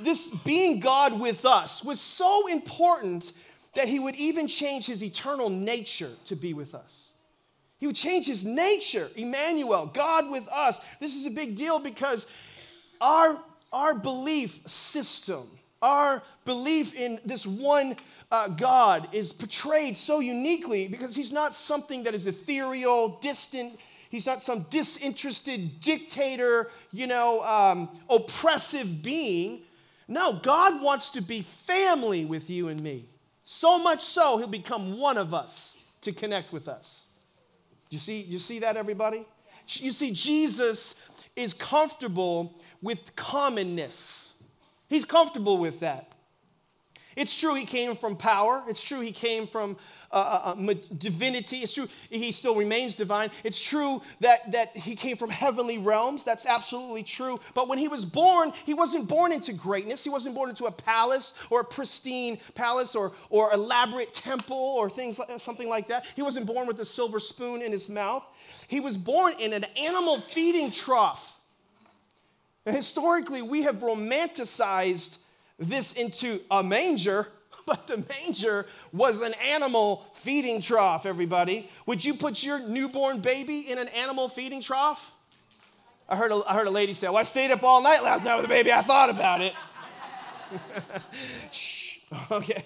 This 0.00 0.30
being 0.44 0.80
God 0.80 1.20
with 1.20 1.44
us 1.44 1.84
was 1.84 2.00
so 2.00 2.48
important 2.48 3.32
that 3.74 3.88
he 3.88 4.00
would 4.00 4.16
even 4.16 4.48
change 4.48 4.86
his 4.86 5.04
eternal 5.04 5.48
nature 5.48 6.10
to 6.24 6.34
be 6.34 6.54
with 6.54 6.74
us. 6.74 7.12
He 7.78 7.86
would 7.86 7.96
change 7.96 8.26
his 8.26 8.44
nature, 8.44 9.08
Emmanuel, 9.16 9.86
God 9.86 10.30
with 10.30 10.48
us. 10.48 10.80
This 10.98 11.14
is 11.14 11.26
a 11.26 11.30
big 11.30 11.56
deal 11.56 11.78
because 11.78 12.26
our, 13.00 13.40
our 13.72 13.94
belief 13.94 14.66
system, 14.66 15.48
our 15.82 16.22
belief 16.44 16.94
in 16.94 17.20
this 17.24 17.46
one 17.46 17.96
uh, 18.30 18.48
God 18.48 19.08
is 19.14 19.32
portrayed 19.32 19.96
so 19.96 20.20
uniquely 20.20 20.88
because 20.88 21.14
he's 21.14 21.32
not 21.32 21.54
something 21.54 22.02
that 22.04 22.14
is 22.14 22.26
ethereal, 22.26 23.18
distant. 23.20 23.78
He's 24.10 24.26
not 24.26 24.42
some 24.42 24.66
disinterested 24.70 25.80
dictator, 25.80 26.70
you 26.92 27.06
know, 27.06 27.42
um, 27.42 27.88
oppressive 28.10 29.02
being. 29.02 29.60
No, 30.08 30.40
God 30.42 30.82
wants 30.82 31.10
to 31.10 31.20
be 31.20 31.42
family 31.42 32.24
with 32.24 32.48
you 32.50 32.68
and 32.68 32.80
me. 32.80 33.06
So 33.44 33.78
much 33.78 34.02
so, 34.02 34.38
he'll 34.38 34.48
become 34.48 34.98
one 34.98 35.18
of 35.18 35.32
us 35.32 35.80
to 36.00 36.12
connect 36.12 36.52
with 36.52 36.66
us. 36.68 37.08
You 37.90 37.98
see, 37.98 38.22
you 38.22 38.38
see 38.38 38.58
that, 38.60 38.76
everybody? 38.76 39.24
You 39.68 39.92
see, 39.92 40.12
Jesus 40.12 41.00
is 41.36 41.54
comfortable 41.54 42.60
with 42.82 43.14
commonness. 43.14 44.34
He's 44.88 45.04
comfortable 45.04 45.58
with 45.58 45.80
that. 45.80 46.12
It's 47.16 47.38
true 47.38 47.54
he 47.54 47.64
came 47.64 47.96
from 47.96 48.14
power. 48.14 48.62
It's 48.68 48.82
true 48.82 49.00
he 49.00 49.10
came 49.10 49.46
from 49.46 49.78
uh, 50.12 50.54
uh, 50.54 50.54
uh 50.70 50.74
divinity. 50.98 51.58
It's 51.58 51.72
true 51.72 51.88
he 52.10 52.30
still 52.30 52.54
remains 52.54 52.94
divine. 52.94 53.30
It's 53.42 53.60
true 53.60 54.02
that, 54.20 54.52
that 54.52 54.76
he 54.76 54.94
came 54.94 55.16
from 55.16 55.30
heavenly 55.30 55.78
realms. 55.78 56.24
That's 56.24 56.44
absolutely 56.44 57.02
true. 57.02 57.40
But 57.54 57.68
when 57.68 57.78
he 57.78 57.88
was 57.88 58.04
born, 58.04 58.52
he 58.66 58.74
wasn't 58.74 59.08
born 59.08 59.32
into 59.32 59.54
greatness. 59.54 60.04
He 60.04 60.10
wasn't 60.10 60.34
born 60.34 60.50
into 60.50 60.66
a 60.66 60.70
palace 60.70 61.32
or 61.48 61.60
a 61.60 61.64
pristine 61.64 62.38
palace 62.54 62.94
or, 62.94 63.12
or 63.30 63.52
elaborate 63.52 64.12
temple 64.12 64.56
or 64.56 64.90
things 64.90 65.18
like, 65.18 65.40
something 65.40 65.70
like 65.70 65.88
that. 65.88 66.04
He 66.14 66.22
wasn't 66.22 66.46
born 66.46 66.66
with 66.66 66.78
a 66.80 66.84
silver 66.84 67.18
spoon 67.18 67.62
in 67.62 67.72
his 67.72 67.88
mouth. 67.88 68.26
He 68.68 68.80
was 68.80 68.98
born 68.98 69.32
in 69.40 69.54
an 69.54 69.64
animal 69.78 70.20
feeding 70.20 70.70
trough. 70.70 71.32
And 72.66 72.76
historically, 72.76 73.42
we 73.42 73.62
have 73.62 73.76
romanticized 73.76 75.18
this 75.58 75.92
into 75.94 76.40
a 76.50 76.62
manger, 76.62 77.28
but 77.66 77.86
the 77.86 78.04
manger 78.08 78.66
was 78.92 79.20
an 79.20 79.34
animal 79.44 80.06
feeding 80.14 80.60
trough, 80.60 81.06
everybody. 81.06 81.68
Would 81.86 82.04
you 82.04 82.14
put 82.14 82.42
your 82.42 82.60
newborn 82.60 83.20
baby 83.20 83.70
in 83.70 83.78
an 83.78 83.88
animal 83.88 84.28
feeding 84.28 84.60
trough? 84.60 85.12
I 86.08 86.16
heard 86.16 86.30
a, 86.30 86.42
I 86.46 86.54
heard 86.54 86.66
a 86.66 86.70
lady 86.70 86.92
say, 86.92 87.08
Well, 87.08 87.16
I 87.16 87.22
stayed 87.24 87.50
up 87.50 87.62
all 87.62 87.82
night 87.82 88.02
last 88.02 88.24
night 88.24 88.36
with 88.36 88.44
the 88.44 88.48
baby. 88.48 88.72
I 88.72 88.82
thought 88.82 89.10
about 89.10 89.40
it. 89.40 89.54
Shh. 91.50 91.98
okay. 92.30 92.64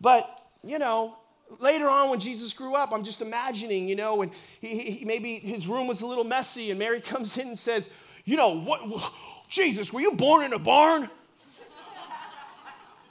But, 0.00 0.42
you 0.62 0.78
know, 0.78 1.16
later 1.60 1.88
on 1.88 2.10
when 2.10 2.20
Jesus 2.20 2.52
grew 2.52 2.74
up, 2.74 2.92
I'm 2.92 3.04
just 3.04 3.20
imagining, 3.20 3.88
you 3.88 3.96
know, 3.96 4.22
and 4.22 4.32
he, 4.60 4.78
he, 4.78 5.04
maybe 5.04 5.36
his 5.36 5.66
room 5.66 5.86
was 5.86 6.00
a 6.00 6.06
little 6.06 6.24
messy, 6.24 6.70
and 6.70 6.78
Mary 6.78 7.00
comes 7.02 7.36
in 7.36 7.48
and 7.48 7.58
says, 7.58 7.88
You 8.24 8.36
know, 8.36 8.60
what, 8.60 9.12
Jesus, 9.48 9.92
were 9.92 10.00
you 10.00 10.12
born 10.12 10.44
in 10.44 10.52
a 10.52 10.58
barn? 10.58 11.10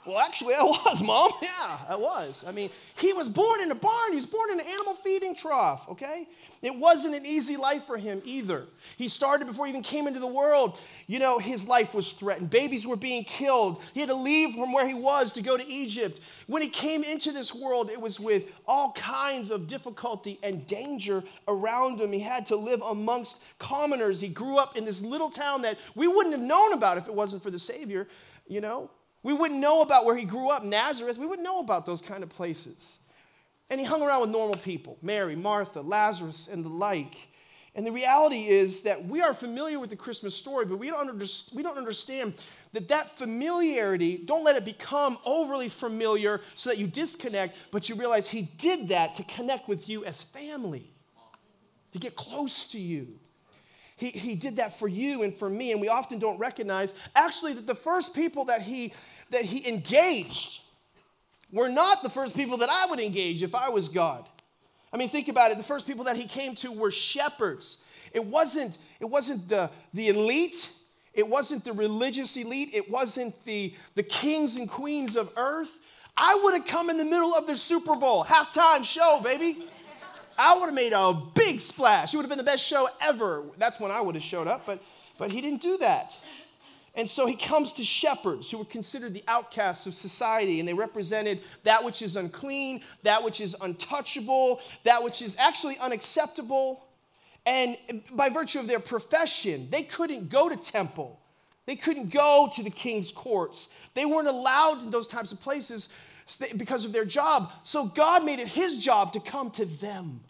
Well, 0.06 0.18
actually, 0.18 0.54
I 0.54 0.62
was, 0.62 1.02
Mom. 1.04 1.32
Yeah, 1.40 1.78
I 1.88 1.96
was. 1.96 2.44
I 2.46 2.52
mean, 2.52 2.70
he 2.98 3.12
was 3.12 3.28
born 3.28 3.60
in 3.60 3.70
a 3.70 3.74
barn. 3.74 4.10
He 4.10 4.16
was 4.16 4.26
born 4.26 4.50
in 4.50 4.60
an 4.60 4.66
animal 4.66 4.94
feeding 4.94 5.34
trough, 5.34 5.88
okay? 5.88 6.28
It 6.60 6.74
wasn't 6.74 7.14
an 7.14 7.24
easy 7.24 7.56
life 7.56 7.84
for 7.84 7.96
him 7.96 8.20
either. 8.24 8.66
He 8.96 9.08
started 9.08 9.46
before 9.46 9.66
he 9.66 9.70
even 9.70 9.82
came 9.82 10.06
into 10.06 10.20
the 10.20 10.26
world. 10.26 10.80
You 11.06 11.18
know, 11.18 11.38
his 11.38 11.66
life 11.66 11.94
was 11.94 12.12
threatened. 12.12 12.50
Babies 12.50 12.86
were 12.86 12.96
being 12.96 13.24
killed. 13.24 13.82
He 13.94 14.00
had 14.00 14.08
to 14.08 14.14
leave 14.14 14.54
from 14.54 14.72
where 14.72 14.86
he 14.86 14.94
was 14.94 15.32
to 15.32 15.42
go 15.42 15.56
to 15.56 15.66
Egypt. 15.66 16.20
When 16.46 16.62
he 16.62 16.68
came 16.68 17.02
into 17.02 17.32
this 17.32 17.54
world, 17.54 17.90
it 17.90 18.00
was 18.00 18.20
with 18.20 18.52
all 18.66 18.92
kinds 18.92 19.50
of 19.50 19.66
difficulty 19.66 20.38
and 20.42 20.66
danger 20.66 21.22
around 21.48 22.00
him. 22.00 22.12
He 22.12 22.20
had 22.20 22.46
to 22.46 22.56
live 22.56 22.82
amongst 22.82 23.42
commoners. 23.58 24.20
He 24.20 24.28
grew 24.28 24.58
up 24.58 24.76
in 24.76 24.84
this 24.84 25.02
little 25.02 25.30
town 25.30 25.62
that 25.62 25.78
we 25.94 26.08
wouldn't 26.08 26.34
have 26.34 26.44
known 26.44 26.72
about 26.72 26.98
if 26.98 27.08
it 27.08 27.14
wasn't 27.14 27.42
for 27.42 27.50
the 27.50 27.58
Savior, 27.58 28.06
you 28.46 28.60
know? 28.60 28.90
We 29.24 29.32
wouldn't 29.32 29.58
know 29.58 29.80
about 29.80 30.04
where 30.04 30.14
he 30.14 30.24
grew 30.24 30.50
up, 30.50 30.62
Nazareth. 30.62 31.16
We 31.16 31.26
wouldn't 31.26 31.44
know 31.44 31.58
about 31.58 31.86
those 31.86 32.02
kind 32.02 32.22
of 32.22 32.28
places. 32.28 33.00
And 33.70 33.80
he 33.80 33.86
hung 33.86 34.02
around 34.02 34.20
with 34.20 34.30
normal 34.30 34.56
people 34.56 34.98
Mary, 35.02 35.34
Martha, 35.34 35.80
Lazarus, 35.80 36.48
and 36.52 36.64
the 36.64 36.68
like. 36.68 37.16
And 37.74 37.84
the 37.84 37.90
reality 37.90 38.46
is 38.46 38.82
that 38.82 39.04
we 39.04 39.20
are 39.20 39.34
familiar 39.34 39.80
with 39.80 39.90
the 39.90 39.96
Christmas 39.96 40.34
story, 40.34 40.66
but 40.66 40.78
we 40.78 40.90
don't, 40.90 41.08
under, 41.08 41.24
we 41.54 41.62
don't 41.62 41.78
understand 41.78 42.34
that 42.72 42.88
that 42.88 43.16
familiarity, 43.16 44.18
don't 44.18 44.44
let 44.44 44.56
it 44.56 44.64
become 44.64 45.16
overly 45.24 45.68
familiar 45.68 46.40
so 46.54 46.68
that 46.70 46.78
you 46.78 46.86
disconnect, 46.86 47.56
but 47.70 47.88
you 47.88 47.94
realize 47.94 48.28
he 48.28 48.42
did 48.58 48.90
that 48.90 49.14
to 49.16 49.24
connect 49.24 49.68
with 49.68 49.88
you 49.88 50.04
as 50.04 50.22
family, 50.22 50.90
to 51.92 51.98
get 51.98 52.14
close 52.14 52.66
to 52.68 52.78
you. 52.78 53.18
He, 53.96 54.10
he 54.10 54.34
did 54.34 54.56
that 54.56 54.78
for 54.78 54.88
you 54.88 55.22
and 55.22 55.34
for 55.34 55.48
me, 55.48 55.72
and 55.72 55.80
we 55.80 55.88
often 55.88 56.18
don't 56.18 56.38
recognize 56.38 56.94
actually 57.16 57.54
that 57.54 57.66
the 57.66 57.76
first 57.76 58.14
people 58.14 58.44
that 58.46 58.62
he 58.62 58.92
that 59.30 59.44
he 59.44 59.68
engaged 59.68 60.60
were 61.52 61.68
not 61.68 62.02
the 62.02 62.10
first 62.10 62.36
people 62.36 62.58
that 62.58 62.68
I 62.68 62.86
would 62.86 63.00
engage 63.00 63.42
if 63.42 63.54
I 63.54 63.68
was 63.68 63.88
God. 63.88 64.26
I 64.92 64.96
mean, 64.96 65.08
think 65.08 65.28
about 65.28 65.50
it. 65.50 65.56
The 65.56 65.64
first 65.64 65.86
people 65.86 66.04
that 66.04 66.16
he 66.16 66.26
came 66.26 66.54
to 66.56 66.70
were 66.70 66.90
shepherds. 66.90 67.78
It 68.12 68.24
wasn't, 68.24 68.78
it 69.00 69.06
wasn't 69.06 69.48
the, 69.48 69.70
the 69.92 70.08
elite, 70.08 70.70
it 71.12 71.28
wasn't 71.28 71.64
the 71.64 71.72
religious 71.72 72.36
elite, 72.36 72.70
it 72.72 72.88
wasn't 72.90 73.34
the, 73.44 73.74
the 73.96 74.04
kings 74.04 74.56
and 74.56 74.68
queens 74.68 75.16
of 75.16 75.30
earth. 75.36 75.80
I 76.16 76.40
would 76.42 76.54
have 76.54 76.66
come 76.66 76.90
in 76.90 76.98
the 76.98 77.04
middle 77.04 77.34
of 77.34 77.46
the 77.48 77.56
Super 77.56 77.96
Bowl, 77.96 78.24
halftime 78.24 78.84
show, 78.84 79.20
baby. 79.22 79.66
I 80.38 80.54
would 80.54 80.66
have 80.66 80.74
made 80.74 80.92
a 80.92 81.12
big 81.34 81.60
splash. 81.60 82.12
It 82.12 82.16
would 82.16 82.24
have 82.24 82.30
been 82.30 82.38
the 82.38 82.44
best 82.44 82.64
show 82.64 82.88
ever. 83.00 83.42
That's 83.58 83.78
when 83.78 83.90
I 83.90 84.00
would 84.00 84.14
have 84.14 84.24
showed 84.24 84.46
up, 84.46 84.64
but, 84.66 84.80
but 85.18 85.30
he 85.30 85.40
didn't 85.40 85.60
do 85.60 85.76
that. 85.78 86.16
And 86.96 87.08
so 87.08 87.26
he 87.26 87.34
comes 87.34 87.72
to 87.74 87.84
shepherds 87.84 88.50
who 88.50 88.58
were 88.58 88.64
considered 88.64 89.14
the 89.14 89.24
outcasts 89.26 89.86
of 89.86 89.94
society, 89.94 90.60
and 90.60 90.68
they 90.68 90.74
represented 90.74 91.40
that 91.64 91.82
which 91.82 92.02
is 92.02 92.14
unclean, 92.14 92.82
that 93.02 93.24
which 93.24 93.40
is 93.40 93.56
untouchable, 93.60 94.60
that 94.84 95.02
which 95.02 95.20
is 95.20 95.36
actually 95.38 95.76
unacceptable. 95.78 96.84
And 97.46 97.76
by 98.12 98.28
virtue 98.28 98.60
of 98.60 98.68
their 98.68 98.80
profession, 98.80 99.68
they 99.70 99.82
couldn't 99.82 100.30
go 100.30 100.48
to 100.48 100.56
temple. 100.56 101.20
They 101.66 101.76
couldn't 101.76 102.10
go 102.10 102.50
to 102.54 102.62
the 102.62 102.70
king's 102.70 103.10
courts. 103.10 103.70
They 103.94 104.04
weren't 104.04 104.28
allowed 104.28 104.82
in 104.82 104.90
those 104.90 105.08
types 105.08 105.32
of 105.32 105.40
places 105.40 105.88
because 106.56 106.84
of 106.84 106.92
their 106.92 107.04
job. 107.04 107.50
So 107.64 107.86
God 107.86 108.24
made 108.24 108.38
it 108.38 108.48
his 108.48 108.78
job 108.78 109.12
to 109.14 109.20
come 109.20 109.50
to 109.52 109.64
them. 109.64 110.20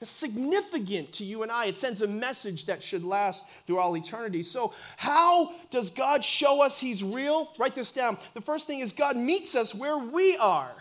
It's 0.00 0.10
significant 0.10 1.12
to 1.14 1.24
you 1.24 1.42
and 1.42 1.52
I. 1.52 1.66
It 1.66 1.76
sends 1.76 2.00
a 2.00 2.06
message 2.06 2.64
that 2.66 2.82
should 2.82 3.04
last 3.04 3.44
through 3.66 3.78
all 3.78 3.96
eternity. 3.96 4.42
So, 4.42 4.72
how 4.96 5.52
does 5.70 5.90
God 5.90 6.24
show 6.24 6.62
us 6.62 6.80
He's 6.80 7.04
real? 7.04 7.52
Write 7.58 7.74
this 7.74 7.92
down. 7.92 8.16
The 8.32 8.40
first 8.40 8.66
thing 8.66 8.78
is 8.78 8.92
God 8.92 9.16
meets 9.16 9.54
us 9.54 9.74
where 9.74 9.98
we 9.98 10.36
are. 10.38 10.72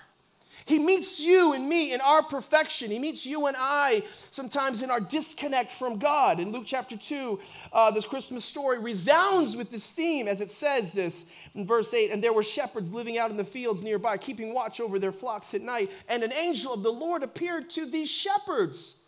He 0.66 0.78
meets 0.78 1.20
you 1.20 1.54
and 1.54 1.68
me 1.68 1.94
in 1.94 2.02
our 2.02 2.22
perfection. 2.22 2.92
He 2.92 3.00
meets 3.00 3.26
you 3.26 3.48
and 3.48 3.58
I 3.60 4.04
sometimes 4.30 4.84
in 4.84 4.92
our 4.92 5.00
disconnect 5.00 5.72
from 5.72 5.98
God. 5.98 6.40
In 6.40 6.52
Luke 6.52 6.66
chapter 6.68 6.96
2, 6.96 7.40
uh, 7.74 7.92
this 7.92 8.06
Christmas 8.06 8.46
story 8.46 8.78
resounds 8.78 9.58
with 9.58 9.72
this 9.72 9.90
theme 9.90 10.28
as 10.28 10.42
it 10.42 10.52
says 10.52 10.92
this 10.92 11.26
in 11.56 11.66
verse 11.66 11.94
8 11.94 12.12
And 12.12 12.24
there 12.24 12.34
were 12.34 12.44
shepherds 12.44 12.94
living 12.94 13.18
out 13.18 13.32
in 13.32 13.38
the 13.38 13.44
fields 13.44 13.82
nearby, 13.82 14.18
keeping 14.18 14.54
watch 14.54 14.80
over 14.80 15.00
their 15.00 15.12
flocks 15.12 15.54
at 15.54 15.62
night. 15.62 15.92
And 16.08 16.24
an 16.24 16.34
angel 16.34 16.74
of 16.74 16.84
the 16.84 16.94
Lord 16.94 17.24
appeared 17.24 17.70
to 17.72 17.86
these 17.86 18.10
shepherds. 18.10 18.99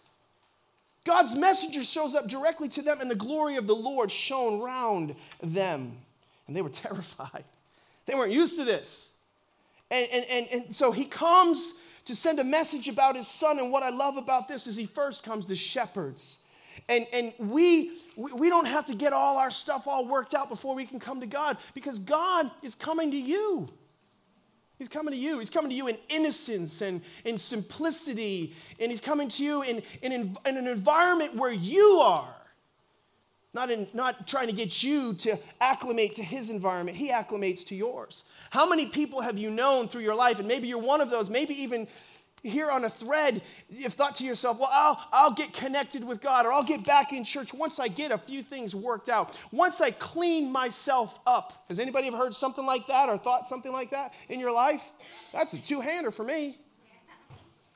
God's 1.04 1.36
messenger 1.38 1.84
shows 1.84 2.14
up 2.14 2.28
directly 2.28 2.70
to 2.70 2.82
them, 2.82 3.00
and 3.02 3.10
the 3.10 3.16
glory 3.16 3.56
of 3.56 3.68
the 3.68 3.76
Lord 3.76 4.12
shone 4.12 4.60
round 4.60 5.16
them. 5.42 5.98
And 6.48 6.56
they 6.56 6.62
were 6.62 6.70
terrified. 6.70 7.44
They 8.06 8.16
weren't 8.16 8.32
used 8.32 8.58
to 8.58 8.66
this. 8.66 9.14
And, 9.90 10.08
and, 10.14 10.26
and, 10.30 10.48
and 10.52 10.76
so 10.76 10.92
he 10.92 11.06
comes 11.06 11.74
to 12.06 12.16
send 12.16 12.40
a 12.40 12.44
message 12.44 12.88
about 12.88 13.16
his 13.16 13.28
son. 13.28 13.60
And 13.60 13.72
what 13.72 13.84
I 13.84 13.90
love 13.90 14.18
about 14.18 14.48
this 14.48 14.68
is 14.68 14.76
he 14.76 14.86
first 14.86 15.24
comes 15.24 15.46
to 15.48 15.56
shepherds. 15.56 16.40
And, 16.88 17.06
and 17.14 17.34
we, 17.38 17.92
we 18.16 18.50
don't 18.50 18.68
have 18.68 18.86
to 18.88 18.96
get 18.96 19.14
all 19.14 19.38
our 19.38 19.52
stuff 19.52 19.88
all 19.88 20.08
worked 20.08 20.34
out 20.34 20.50
before 20.50 20.76
we 20.76 20.86
can 20.86 21.00
come 21.00 21.20
to 21.22 21.28
God 21.28 21.58
because 21.74 22.00
God 22.00 22.50
is 22.64 22.76
coming 22.76 23.12
to 23.12 23.18
you. 23.18 23.68
He's 24.82 24.88
coming 24.88 25.14
to 25.14 25.20
you. 25.20 25.38
He's 25.38 25.52
coming 25.52 25.70
to 25.70 25.76
you 25.76 25.90
in 25.90 25.98
innocence 26.10 26.82
and 26.82 27.02
in 27.24 27.38
simplicity. 27.38 28.56
And 28.80 28.90
he's 28.90 29.00
coming 29.00 29.30
to 29.30 29.44
you 29.44 29.62
in, 29.62 29.84
in, 30.02 30.12
in, 30.12 30.58
an 30.58 30.66
environment 30.66 31.36
where 31.36 31.52
you 31.52 32.00
are. 32.00 32.34
Not, 33.54 33.70
in, 33.70 33.88
not 33.94 34.28
trying 34.28 34.48
to 34.48 34.54
get 34.54 34.82
you 34.82 35.14
to 35.14 35.38
acclimate 35.60 36.16
to 36.16 36.24
his 36.24 36.50
environment. 36.50 36.98
He 36.98 37.12
acclimates 37.12 37.64
to 37.68 37.76
yours. 37.76 38.24
How 38.50 38.68
many 38.68 38.88
people 38.88 39.22
have 39.22 39.38
you 39.38 39.52
known 39.52 39.88
through 39.88 40.02
your 40.02 40.16
life? 40.16 40.40
And 40.40 40.48
maybe 40.48 40.68
you're 40.68 40.80
one 40.80 41.00
of 41.00 41.12
those, 41.12 41.30
maybe 41.30 41.54
even 41.62 41.88
here 42.44 42.72
on 42.72 42.86
a 42.86 42.90
thread, 42.90 43.42
you've 43.70 43.94
thought 43.94 44.16
to 44.18 44.24
yourself, 44.24 44.60
well, 44.60 44.70
I'll, 44.72 45.00
I'll 45.12 45.34
get 45.34 45.54
connected 45.54 46.04
with 46.04 46.22
God 46.22 46.46
or 46.46 46.54
I'll 46.54 46.64
get 46.64 46.84
back 46.84 47.14
in 47.14 47.24
church 47.24 47.54
once 47.54 47.80
I 47.80 47.88
get 47.88 48.12
a 48.12 48.18
few 48.18 48.42
things 48.42 48.76
worked 48.76 49.10
out, 49.10 49.38
once 49.52 49.82
I 49.82 49.92
clean 49.92 50.52
myself 50.52 51.20
up. 51.28 51.66
Has 51.70 51.80
anybody 51.80 52.08
ever 52.08 52.18
heard 52.18 52.36
something 52.36 52.66
like 52.66 52.88
that 52.88 53.10
or 53.10 53.18
thought 53.18 53.48
something 53.48 53.72
like 53.72 53.92
that 53.92 54.14
in 54.30 54.40
your 54.40 54.52
life? 54.52 54.92
That's 55.34 55.54
a 55.54 55.62
two 55.62 55.82
hander 55.82 56.12
for 56.12 56.24
me. 56.24 56.58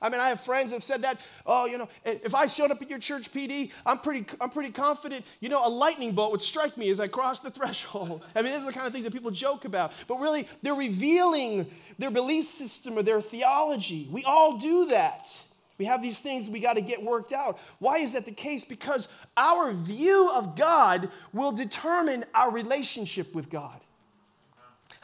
I 0.01 0.09
mean, 0.09 0.19
I 0.19 0.27
have 0.27 0.41
friends 0.41 0.71
who 0.71 0.75
have 0.75 0.83
said 0.83 1.03
that, 1.03 1.17
oh, 1.45 1.65
you 1.65 1.77
know, 1.77 1.87
if 2.03 2.35
I 2.35 2.47
showed 2.47 2.69
up 2.69 2.81
at 2.81 2.89
your 2.89 2.99
church 2.99 3.31
PD, 3.31 3.71
I'm 3.85 3.99
pretty, 3.99 4.25
I'm 4.41 4.49
pretty 4.49 4.71
confident, 4.71 5.23
you 5.39 5.47
know, 5.47 5.65
a 5.65 5.69
lightning 5.69 6.11
bolt 6.11 6.31
would 6.31 6.41
strike 6.41 6.75
me 6.77 6.89
as 6.89 6.99
I 6.99 7.07
crossed 7.07 7.43
the 7.43 7.51
threshold. 7.51 8.23
I 8.35 8.41
mean, 8.41 8.51
these 8.51 8.63
are 8.63 8.67
the 8.67 8.73
kind 8.73 8.87
of 8.87 8.93
things 8.93 9.05
that 9.05 9.13
people 9.13 9.31
joke 9.31 9.65
about. 9.65 9.93
But 10.07 10.19
really, 10.19 10.47
they're 10.61 10.75
revealing 10.75 11.65
their 11.97 12.11
belief 12.11 12.45
system 12.45 12.97
or 12.97 13.03
their 13.03 13.21
theology. 13.21 14.07
We 14.11 14.23
all 14.25 14.57
do 14.57 14.87
that. 14.87 15.29
We 15.77 15.85
have 15.85 16.01
these 16.01 16.19
things 16.19 16.49
we 16.49 16.59
got 16.59 16.73
to 16.73 16.81
get 16.81 17.01
worked 17.03 17.33
out. 17.33 17.59
Why 17.79 17.97
is 17.97 18.13
that 18.13 18.25
the 18.25 18.31
case? 18.31 18.63
Because 18.63 19.07
our 19.35 19.73
view 19.73 20.29
of 20.33 20.55
God 20.55 21.09
will 21.33 21.51
determine 21.51 22.23
our 22.33 22.51
relationship 22.51 23.33
with 23.35 23.49
God. 23.49 23.79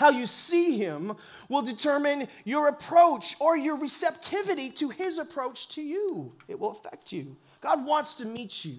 How 0.01 0.09
you 0.09 0.27
see 0.27 0.77
Him 0.77 1.15
will 1.47 1.61
determine 1.61 2.27
your 2.43 2.67
approach 2.67 3.35
or 3.39 3.55
your 3.55 3.77
receptivity 3.77 4.69
to 4.71 4.89
His 4.89 5.17
approach 5.17 5.69
to 5.75 5.81
you. 5.81 6.33
It 6.47 6.59
will 6.59 6.71
affect 6.71 7.13
you. 7.13 7.37
God 7.61 7.85
wants 7.85 8.15
to 8.15 8.25
meet 8.25 8.65
you 8.65 8.77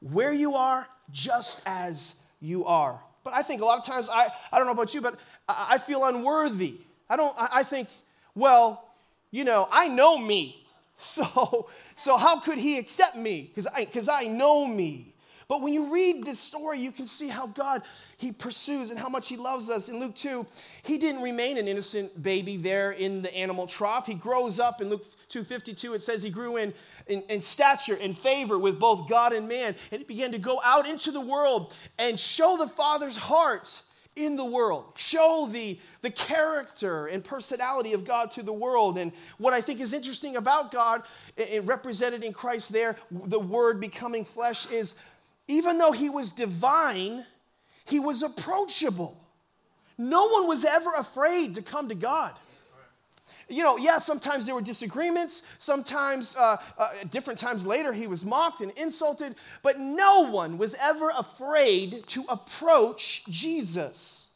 where 0.00 0.32
you 0.32 0.54
are, 0.54 0.86
just 1.10 1.62
as 1.64 2.22
you 2.40 2.64
are. 2.66 3.00
But 3.24 3.34
I 3.34 3.42
think 3.42 3.62
a 3.62 3.64
lot 3.64 3.78
of 3.78 3.84
times, 3.84 4.08
I, 4.08 4.28
I 4.52 4.58
don't 4.58 4.66
know 4.66 4.72
about 4.72 4.94
you, 4.94 5.00
but 5.00 5.14
I, 5.48 5.74
I 5.74 5.78
feel 5.78 6.04
unworthy 6.04 6.80
I 7.10 7.16
don't, 7.16 7.34
I 7.38 7.62
think, 7.62 7.88
well, 8.34 8.84
you 9.30 9.44
know, 9.44 9.68
I 9.70 9.88
know 9.88 10.18
me. 10.18 10.64
So, 11.00 11.68
so 11.94 12.16
how 12.16 12.40
could 12.40 12.58
he 12.58 12.76
accept 12.76 13.14
me? 13.14 13.42
Because 13.42 13.68
I, 13.68 13.84
cause 13.84 14.08
I 14.08 14.24
know 14.24 14.66
me. 14.66 15.14
But 15.48 15.62
when 15.62 15.72
you 15.72 15.92
read 15.92 16.26
this 16.26 16.38
story, 16.38 16.78
you 16.78 16.92
can 16.92 17.06
see 17.06 17.28
how 17.28 17.46
God, 17.46 17.82
he 18.18 18.32
pursues 18.32 18.90
and 18.90 18.98
how 18.98 19.08
much 19.08 19.28
he 19.28 19.38
loves 19.38 19.70
us. 19.70 19.88
In 19.88 19.98
Luke 19.98 20.14
2, 20.14 20.44
he 20.82 20.98
didn't 20.98 21.22
remain 21.22 21.56
an 21.56 21.66
innocent 21.66 22.22
baby 22.22 22.58
there 22.58 22.92
in 22.92 23.22
the 23.22 23.34
animal 23.34 23.66
trough. 23.66 24.06
He 24.06 24.12
grows 24.12 24.60
up 24.60 24.82
in 24.82 24.90
Luke 24.90 25.06
2.52, 25.30 25.94
it 25.94 26.02
says 26.02 26.22
he 26.22 26.30
grew 26.30 26.56
in, 26.56 26.72
in, 27.06 27.22
in 27.28 27.40
stature 27.40 27.98
and 28.00 28.16
favor 28.16 28.58
with 28.58 28.78
both 28.78 29.08
God 29.08 29.32
and 29.32 29.48
man. 29.48 29.74
And 29.90 30.00
he 30.00 30.04
began 30.04 30.32
to 30.32 30.38
go 30.38 30.60
out 30.64 30.88
into 30.88 31.10
the 31.10 31.20
world 31.20 31.74
and 31.98 32.18
show 32.18 32.56
the 32.56 32.68
Father's 32.68 33.16
heart 33.16 33.82
in 34.18 34.36
the 34.36 34.44
world, 34.44 34.84
show 34.96 35.48
the, 35.50 35.78
the 36.02 36.10
character 36.10 37.06
and 37.06 37.22
personality 37.22 37.92
of 37.92 38.04
God 38.04 38.30
to 38.32 38.42
the 38.42 38.52
world. 38.52 38.98
And 38.98 39.12
what 39.38 39.54
I 39.54 39.60
think 39.60 39.80
is 39.80 39.92
interesting 39.92 40.36
about 40.36 40.72
God, 40.72 41.02
it, 41.36 41.62
represented 41.64 42.24
in 42.24 42.32
Christ 42.32 42.72
there, 42.72 42.96
the 43.10 43.38
Word 43.38 43.80
becoming 43.80 44.24
flesh, 44.24 44.68
is 44.70 44.96
even 45.48 45.78
though 45.78 45.92
he 45.92 46.10
was 46.10 46.30
divine, 46.30 47.24
he 47.86 47.98
was 47.98 48.22
approachable. 48.22 49.18
No 49.96 50.28
one 50.28 50.46
was 50.46 50.64
ever 50.64 50.90
afraid 50.96 51.56
to 51.56 51.62
come 51.62 51.88
to 51.88 51.94
God. 51.94 52.34
You 53.48 53.62
know, 53.62 53.78
yeah, 53.78 53.98
sometimes 53.98 54.44
there 54.44 54.54
were 54.54 54.60
disagreements. 54.60 55.42
Sometimes, 55.58 56.36
uh, 56.36 56.58
uh, 56.76 56.90
different 57.10 57.38
times 57.38 57.64
later, 57.64 57.94
he 57.94 58.06
was 58.06 58.24
mocked 58.24 58.60
and 58.60 58.70
insulted, 58.72 59.34
but 59.62 59.78
no 59.78 60.30
one 60.30 60.58
was 60.58 60.76
ever 60.80 61.10
afraid 61.16 62.06
to 62.08 62.24
approach 62.28 63.24
Jesus. 63.24 64.27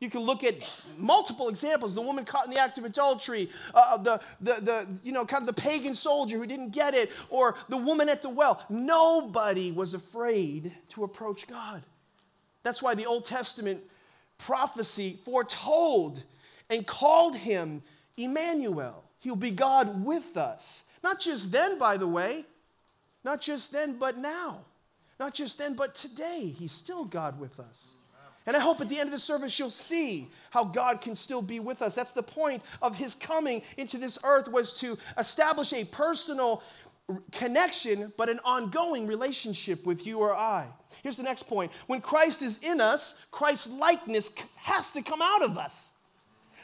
You 0.00 0.08
can 0.08 0.22
look 0.22 0.44
at 0.44 0.54
multiple 0.96 1.50
examples. 1.50 1.94
The 1.94 2.00
woman 2.00 2.24
caught 2.24 2.46
in 2.46 2.50
the 2.50 2.58
act 2.58 2.78
of 2.78 2.86
adultery, 2.86 3.50
uh, 3.74 3.98
the, 3.98 4.20
the, 4.40 4.54
the, 4.54 4.86
you 5.04 5.12
know, 5.12 5.26
kind 5.26 5.46
of 5.46 5.54
the 5.54 5.60
pagan 5.60 5.94
soldier 5.94 6.38
who 6.38 6.46
didn't 6.46 6.70
get 6.70 6.94
it, 6.94 7.12
or 7.28 7.54
the 7.68 7.76
woman 7.76 8.08
at 8.08 8.22
the 8.22 8.30
well. 8.30 8.64
Nobody 8.70 9.70
was 9.72 9.92
afraid 9.92 10.72
to 10.88 11.04
approach 11.04 11.46
God. 11.46 11.82
That's 12.62 12.82
why 12.82 12.94
the 12.94 13.04
Old 13.04 13.26
Testament 13.26 13.82
prophecy 14.38 15.18
foretold 15.22 16.22
and 16.70 16.86
called 16.86 17.36
him 17.36 17.82
Emmanuel. 18.16 19.04
He'll 19.18 19.36
be 19.36 19.50
God 19.50 20.02
with 20.02 20.38
us. 20.38 20.84
Not 21.04 21.20
just 21.20 21.52
then, 21.52 21.78
by 21.78 21.98
the 21.98 22.08
way, 22.08 22.46
not 23.22 23.42
just 23.42 23.70
then, 23.70 23.98
but 23.98 24.16
now. 24.16 24.64
Not 25.18 25.34
just 25.34 25.58
then, 25.58 25.74
but 25.74 25.94
today. 25.94 26.54
He's 26.58 26.72
still 26.72 27.04
God 27.04 27.38
with 27.38 27.60
us. 27.60 27.96
And 28.46 28.56
I 28.56 28.60
hope 28.60 28.80
at 28.80 28.88
the 28.88 28.98
end 28.98 29.08
of 29.08 29.12
the 29.12 29.18
service 29.18 29.58
you'll 29.58 29.70
see 29.70 30.28
how 30.50 30.64
God 30.64 31.00
can 31.00 31.14
still 31.14 31.42
be 31.42 31.60
with 31.60 31.82
us. 31.82 31.94
That's 31.94 32.12
the 32.12 32.22
point 32.22 32.62
of 32.82 32.96
his 32.96 33.14
coming 33.14 33.62
into 33.76 33.98
this 33.98 34.18
earth 34.24 34.48
was 34.48 34.72
to 34.80 34.98
establish 35.18 35.72
a 35.72 35.84
personal 35.84 36.62
connection 37.32 38.12
but 38.16 38.28
an 38.28 38.40
ongoing 38.44 39.06
relationship 39.06 39.84
with 39.84 40.06
you 40.06 40.18
or 40.18 40.34
I. 40.34 40.66
Here's 41.02 41.16
the 41.16 41.22
next 41.22 41.44
point. 41.44 41.72
When 41.86 42.00
Christ 42.00 42.42
is 42.42 42.58
in 42.58 42.80
us, 42.80 43.20
Christ's 43.30 43.72
likeness 43.72 44.32
has 44.56 44.90
to 44.92 45.02
come 45.02 45.22
out 45.22 45.42
of 45.42 45.58
us. 45.58 45.92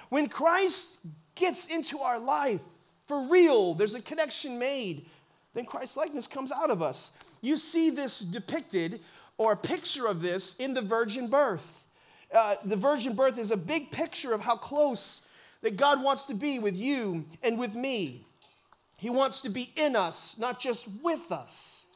When 0.09 0.29
Christ 0.29 1.01
gets 1.35 1.75
into 1.75 1.99
our 1.99 2.19
life 2.19 2.61
for 3.07 3.29
real, 3.29 3.75
there's 3.75 3.95
a 3.95 4.03
connection 4.03 4.59
made, 4.59 5.07
then 5.55 5.65
Christ's 5.65 5.97
likeness 5.97 6.27
comes 6.27 6.53
out 6.53 6.71
of 6.71 6.83
us. 6.83 7.17
You 7.41 7.57
see 7.57 7.91
this 7.91 8.19
depicted 8.21 9.01
or 9.38 9.53
a 9.53 9.57
picture 9.57 10.07
of 10.07 10.22
this 10.22 10.57
in 10.57 10.75
the 10.75 10.83
virgin 10.83 11.29
birth. 11.29 11.85
Uh, 12.35 12.55
the 12.64 12.77
virgin 12.77 13.14
birth 13.14 13.38
is 13.38 13.51
a 13.51 13.57
big 13.57 13.90
picture 13.90 14.33
of 14.33 14.40
how 14.40 14.57
close 14.57 15.22
that 15.62 15.77
God 15.77 16.03
wants 16.03 16.25
to 16.27 16.35
be 16.35 16.59
with 16.59 16.77
you 16.77 17.25
and 17.42 17.59
with 17.59 17.75
me. 17.75 18.27
He 18.99 19.11
wants 19.11 19.42
to 19.42 19.49
be 19.49 19.70
in 19.77 19.94
us, 19.94 20.38
not 20.38 20.59
just 20.59 20.88
with 21.03 21.31
us. 21.31 21.87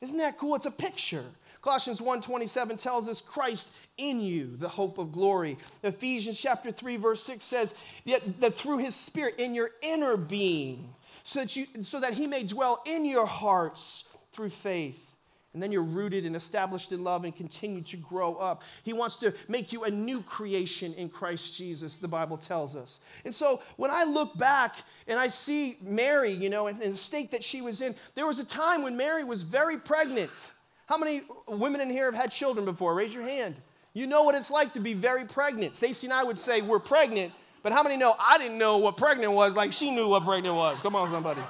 Isn't 0.00 0.18
that 0.18 0.38
cool? 0.38 0.54
It's 0.54 0.66
a 0.66 0.70
picture. 0.70 1.24
Colossians 1.60 2.00
1:27 2.00 2.76
tells 2.76 3.08
us 3.08 3.20
Christ 3.20 3.74
in 3.96 4.20
you, 4.20 4.56
the 4.56 4.68
hope 4.68 4.98
of 4.98 5.12
glory. 5.12 5.56
Ephesians 5.82 6.38
chapter 6.40 6.70
3 6.70 6.96
verse 6.96 7.22
6 7.22 7.44
says 7.44 7.74
that, 8.06 8.40
that 8.40 8.58
through 8.58 8.78
his 8.78 8.94
spirit 8.94 9.36
in 9.38 9.54
your 9.54 9.70
inner 9.82 10.16
being 10.16 10.94
so 11.22 11.40
that 11.40 11.56
you 11.56 11.66
so 11.82 12.00
that 12.00 12.14
he 12.14 12.26
may 12.26 12.42
dwell 12.42 12.82
in 12.84 13.04
your 13.04 13.26
hearts 13.26 14.04
through 14.32 14.50
faith. 14.50 15.13
And 15.54 15.62
then 15.62 15.70
you're 15.70 15.84
rooted 15.84 16.26
and 16.26 16.34
established 16.34 16.90
in 16.90 17.04
love 17.04 17.24
and 17.24 17.34
continue 17.34 17.80
to 17.82 17.96
grow 17.96 18.34
up. 18.34 18.62
He 18.82 18.92
wants 18.92 19.16
to 19.18 19.32
make 19.48 19.72
you 19.72 19.84
a 19.84 19.90
new 19.90 20.20
creation 20.20 20.92
in 20.94 21.08
Christ 21.08 21.54
Jesus, 21.54 21.96
the 21.96 22.08
Bible 22.08 22.36
tells 22.36 22.74
us. 22.74 22.98
And 23.24 23.32
so 23.32 23.62
when 23.76 23.92
I 23.92 24.02
look 24.02 24.36
back 24.36 24.76
and 25.06 25.18
I 25.18 25.28
see 25.28 25.76
Mary, 25.80 26.32
you 26.32 26.50
know, 26.50 26.66
in 26.66 26.78
the 26.78 26.96
state 26.96 27.30
that 27.30 27.44
she 27.44 27.62
was 27.62 27.80
in, 27.80 27.94
there 28.16 28.26
was 28.26 28.40
a 28.40 28.44
time 28.44 28.82
when 28.82 28.96
Mary 28.96 29.22
was 29.22 29.44
very 29.44 29.78
pregnant. 29.78 30.50
How 30.86 30.98
many 30.98 31.22
women 31.46 31.80
in 31.80 31.88
here 31.88 32.06
have 32.06 32.20
had 32.20 32.32
children 32.32 32.66
before? 32.66 32.92
Raise 32.94 33.14
your 33.14 33.22
hand. 33.22 33.54
You 33.92 34.08
know 34.08 34.24
what 34.24 34.34
it's 34.34 34.50
like 34.50 34.72
to 34.72 34.80
be 34.80 34.92
very 34.92 35.24
pregnant. 35.24 35.76
Stacy 35.76 36.08
and 36.08 36.14
I 36.14 36.24
would 36.24 36.38
say 36.38 36.62
we're 36.62 36.80
pregnant, 36.80 37.32
but 37.62 37.72
how 37.72 37.84
many 37.84 37.96
know 37.96 38.16
I 38.18 38.38
didn't 38.38 38.58
know 38.58 38.78
what 38.78 38.96
pregnant 38.96 39.32
was 39.32 39.56
like 39.56 39.72
she 39.72 39.92
knew 39.92 40.08
what 40.08 40.24
pregnant 40.24 40.56
was? 40.56 40.82
Come 40.82 40.96
on, 40.96 41.10
somebody. 41.10 41.40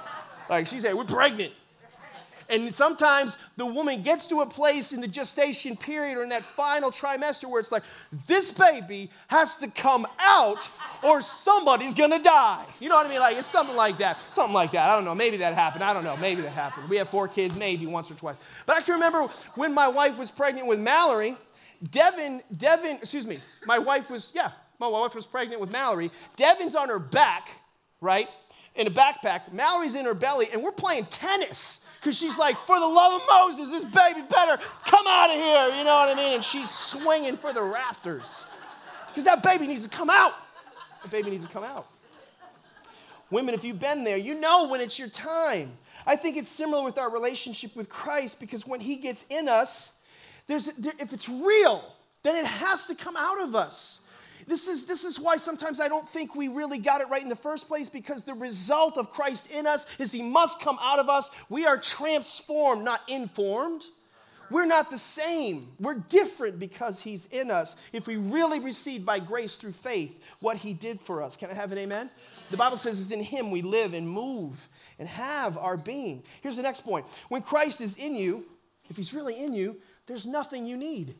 Like 0.47 0.67
she 0.67 0.79
said, 0.79 0.93
we're 0.93 1.05
pregnant. 1.05 1.53
And 2.49 2.73
sometimes 2.73 3.37
the 3.57 3.65
woman 3.65 4.01
gets 4.01 4.27
to 4.27 4.41
a 4.41 4.45
place 4.45 4.93
in 4.93 5.01
the 5.01 5.07
gestation 5.07 5.75
period 5.75 6.17
or 6.17 6.23
in 6.23 6.29
that 6.29 6.43
final 6.43 6.91
trimester 6.91 7.49
where 7.49 7.59
it's 7.59 7.71
like, 7.71 7.83
this 8.27 8.51
baby 8.51 9.09
has 9.27 9.57
to 9.57 9.67
come 9.69 10.05
out 10.19 10.69
or 11.03 11.21
somebody's 11.21 11.93
gonna 11.93 12.21
die. 12.21 12.65
You 12.79 12.89
know 12.89 12.95
what 12.95 13.07
I 13.07 13.09
mean? 13.09 13.19
Like, 13.19 13.37
it's 13.37 13.47
something 13.47 13.75
like 13.75 13.97
that. 13.97 14.19
Something 14.31 14.53
like 14.53 14.71
that. 14.73 14.89
I 14.89 14.95
don't 14.95 15.05
know. 15.05 15.15
Maybe 15.15 15.37
that 15.37 15.55
happened. 15.55 15.83
I 15.83 15.93
don't 15.93 16.03
know. 16.03 16.17
Maybe 16.17 16.41
that 16.43 16.51
happened. 16.51 16.87
We 16.89 16.97
have 16.97 17.09
four 17.09 17.27
kids, 17.27 17.57
maybe 17.57 17.85
once 17.85 18.11
or 18.11 18.15
twice. 18.15 18.37
But 18.65 18.77
I 18.77 18.81
can 18.81 18.93
remember 18.93 19.23
when 19.55 19.73
my 19.73 19.87
wife 19.87 20.17
was 20.17 20.29
pregnant 20.29 20.67
with 20.67 20.79
Mallory, 20.79 21.35
Devin, 21.91 22.41
Devin, 22.55 22.97
excuse 22.97 23.25
me, 23.25 23.37
my 23.65 23.79
wife 23.79 24.09
was, 24.09 24.31
yeah, 24.35 24.51
my 24.79 24.87
wife 24.87 25.15
was 25.15 25.25
pregnant 25.25 25.61
with 25.61 25.71
Mallory. 25.71 26.11
Devin's 26.35 26.75
on 26.75 26.89
her 26.89 26.99
back, 26.99 27.49
right? 28.01 28.29
In 28.75 28.87
a 28.87 28.91
backpack. 28.91 29.53
Mallory's 29.53 29.95
in 29.95 30.05
her 30.05 30.13
belly, 30.13 30.47
and 30.51 30.61
we're 30.61 30.71
playing 30.71 31.05
tennis 31.05 31.85
because 31.99 32.17
she's 32.17 32.37
like, 32.37 32.57
for 32.67 32.79
the 32.79 32.85
love 32.85 33.21
of 33.21 33.27
Moses, 33.27 33.71
this 33.71 33.83
baby 33.85 34.21
better 34.29 34.61
come 34.85 35.05
out 35.07 35.29
of 35.29 35.35
here. 35.35 35.77
You 35.77 35.83
know 35.83 35.95
what 35.95 36.09
I 36.09 36.13
mean? 36.15 36.33
And 36.33 36.43
she's 36.43 36.69
swinging 36.69 37.37
for 37.37 37.53
the 37.53 37.63
rafters 37.63 38.45
because 39.07 39.23
that 39.23 39.41
baby 39.41 39.65
needs 39.65 39.87
to 39.87 39.89
come 39.89 40.09
out. 40.09 40.33
The 41.03 41.09
baby 41.09 41.31
needs 41.31 41.45
to 41.45 41.51
come 41.51 41.63
out. 41.63 41.87
Women, 43.31 43.55
if 43.55 43.63
you've 43.63 43.79
been 43.79 44.03
there, 44.03 44.17
you 44.17 44.39
know 44.39 44.67
when 44.67 44.81
it's 44.81 44.99
your 44.99 45.07
time. 45.07 45.71
I 46.05 46.15
think 46.15 46.37
it's 46.37 46.47
similar 46.47 46.83
with 46.83 46.97
our 46.97 47.09
relationship 47.09 47.75
with 47.75 47.89
Christ 47.89 48.39
because 48.39 48.67
when 48.67 48.79
He 48.79 48.97
gets 48.97 49.25
in 49.29 49.47
us, 49.47 49.99
there's, 50.47 50.65
there, 50.75 50.93
if 50.99 51.11
it's 51.11 51.27
real, 51.27 51.83
then 52.23 52.35
it 52.35 52.45
has 52.45 52.87
to 52.87 52.95
come 52.95 53.15
out 53.15 53.41
of 53.41 53.55
us. 53.55 54.01
This 54.47 54.67
is, 54.67 54.85
this 54.85 55.03
is 55.03 55.19
why 55.19 55.37
sometimes 55.37 55.79
I 55.79 55.87
don't 55.87 56.07
think 56.07 56.35
we 56.35 56.49
really 56.49 56.77
got 56.77 57.01
it 57.01 57.09
right 57.09 57.21
in 57.21 57.29
the 57.29 57.35
first 57.35 57.67
place 57.67 57.89
because 57.89 58.23
the 58.23 58.33
result 58.33 58.97
of 58.97 59.09
Christ 59.09 59.51
in 59.51 59.65
us 59.65 59.87
is 59.99 60.11
He 60.11 60.21
must 60.21 60.59
come 60.59 60.77
out 60.81 60.99
of 60.99 61.09
us. 61.09 61.31
We 61.49 61.65
are 61.65 61.77
transformed, 61.77 62.83
not 62.83 63.01
informed. 63.07 63.83
We're 64.51 64.65
not 64.65 64.91
the 64.91 64.99
same. 64.99 65.69
We're 65.79 65.95
different 65.95 66.59
because 66.59 67.01
He's 67.01 67.25
in 67.27 67.49
us. 67.49 67.75
If 67.91 68.05
we 68.05 68.17
really 68.17 68.59
receive 68.59 69.03
by 69.03 69.19
grace 69.19 69.55
through 69.55 69.71
faith 69.71 70.21
what 70.39 70.57
He 70.57 70.73
did 70.73 70.99
for 70.99 71.23
us. 71.23 71.35
Can 71.35 71.49
I 71.49 71.53
have 71.53 71.71
an 71.71 71.79
amen? 71.79 72.11
The 72.51 72.57
Bible 72.57 72.77
says 72.77 73.01
it's 73.01 73.09
in 73.09 73.23
Him 73.23 73.49
we 73.49 73.63
live 73.63 73.93
and 73.93 74.07
move 74.07 74.69
and 74.99 75.07
have 75.07 75.57
our 75.57 75.77
being. 75.77 76.23
Here's 76.41 76.57
the 76.57 76.63
next 76.63 76.81
point. 76.81 77.07
When 77.29 77.41
Christ 77.41 77.81
is 77.81 77.97
in 77.97 78.15
you, 78.15 78.45
if 78.89 78.97
He's 78.97 79.13
really 79.13 79.43
in 79.43 79.53
you, 79.53 79.77
there's 80.05 80.27
nothing 80.27 80.67
you 80.67 80.77
need. 80.77 81.15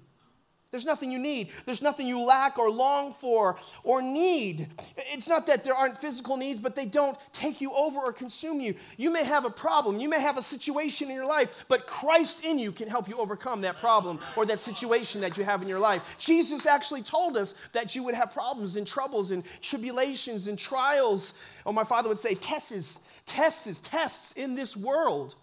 There's 0.75 0.85
nothing 0.85 1.09
you 1.09 1.19
need. 1.19 1.51
There's 1.65 1.81
nothing 1.81 2.05
you 2.05 2.19
lack 2.19 2.59
or 2.59 2.69
long 2.69 3.13
for 3.13 3.55
or 3.85 4.01
need. 4.01 4.67
It's 4.97 5.29
not 5.29 5.47
that 5.47 5.63
there 5.63 5.73
aren't 5.73 5.97
physical 5.97 6.35
needs, 6.35 6.59
but 6.59 6.75
they 6.75 6.85
don't 6.85 7.17
take 7.31 7.61
you 7.61 7.71
over 7.71 7.97
or 7.97 8.11
consume 8.11 8.59
you. 8.59 8.75
You 8.97 9.09
may 9.09 9.23
have 9.23 9.45
a 9.45 9.49
problem, 9.49 10.01
you 10.01 10.09
may 10.09 10.19
have 10.19 10.37
a 10.37 10.41
situation 10.41 11.07
in 11.07 11.15
your 11.15 11.25
life, 11.25 11.63
but 11.69 11.87
Christ 11.87 12.43
in 12.43 12.59
you 12.59 12.73
can 12.73 12.89
help 12.89 13.07
you 13.07 13.17
overcome 13.17 13.61
that 13.61 13.77
problem 13.77 14.19
or 14.35 14.45
that 14.47 14.59
situation 14.59 15.21
that 15.21 15.37
you 15.37 15.45
have 15.45 15.61
in 15.61 15.69
your 15.69 15.79
life. 15.79 16.17
Jesus 16.19 16.65
actually 16.65 17.03
told 17.03 17.37
us 17.37 17.55
that 17.71 17.95
you 17.95 18.03
would 18.03 18.13
have 18.13 18.33
problems 18.33 18.75
and 18.75 18.85
troubles 18.85 19.31
and 19.31 19.45
tribulations 19.61 20.49
and 20.49 20.59
trials, 20.59 21.35
or 21.63 21.71
my 21.71 21.85
father 21.85 22.09
would 22.09 22.19
say, 22.19 22.35
tests, 22.35 22.99
tests, 23.25 23.79
tests 23.79 24.33
in 24.33 24.55
this 24.55 24.75
world. 24.75 25.35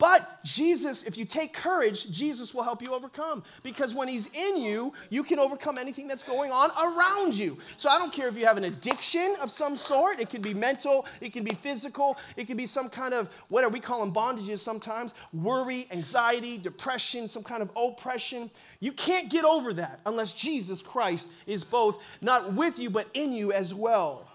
But 0.00 0.42
Jesus, 0.44 1.02
if 1.02 1.18
you 1.18 1.26
take 1.26 1.52
courage, 1.52 2.10
Jesus 2.10 2.54
will 2.54 2.62
help 2.62 2.80
you 2.80 2.94
overcome. 2.94 3.44
Because 3.62 3.94
when 3.94 4.08
He's 4.08 4.34
in 4.34 4.56
you, 4.56 4.94
you 5.10 5.22
can 5.22 5.38
overcome 5.38 5.76
anything 5.76 6.08
that's 6.08 6.24
going 6.24 6.50
on 6.50 6.70
around 6.70 7.34
you. 7.34 7.58
So 7.76 7.90
I 7.90 7.98
don't 7.98 8.10
care 8.10 8.26
if 8.26 8.34
you 8.40 8.46
have 8.46 8.56
an 8.56 8.64
addiction 8.64 9.36
of 9.42 9.50
some 9.50 9.76
sort, 9.76 10.18
it 10.18 10.30
could 10.30 10.40
be 10.40 10.54
mental, 10.54 11.04
it 11.20 11.34
can 11.34 11.44
be 11.44 11.54
physical, 11.54 12.16
it 12.38 12.46
can 12.46 12.56
be 12.56 12.64
some 12.64 12.88
kind 12.88 13.12
of, 13.12 13.28
what 13.48 13.62
are 13.62 13.68
we 13.68 13.78
calling 13.78 14.10
bondages 14.10 14.60
sometimes? 14.60 15.12
Worry, 15.34 15.86
anxiety, 15.90 16.56
depression, 16.56 17.28
some 17.28 17.42
kind 17.42 17.60
of 17.60 17.70
oppression. 17.76 18.50
You 18.80 18.92
can't 18.92 19.30
get 19.30 19.44
over 19.44 19.74
that 19.74 20.00
unless 20.06 20.32
Jesus 20.32 20.80
Christ 20.80 21.30
is 21.46 21.62
both 21.62 22.02
not 22.22 22.54
with 22.54 22.78
you, 22.78 22.88
but 22.88 23.06
in 23.12 23.34
you 23.34 23.52
as 23.52 23.74
well. 23.74 24.26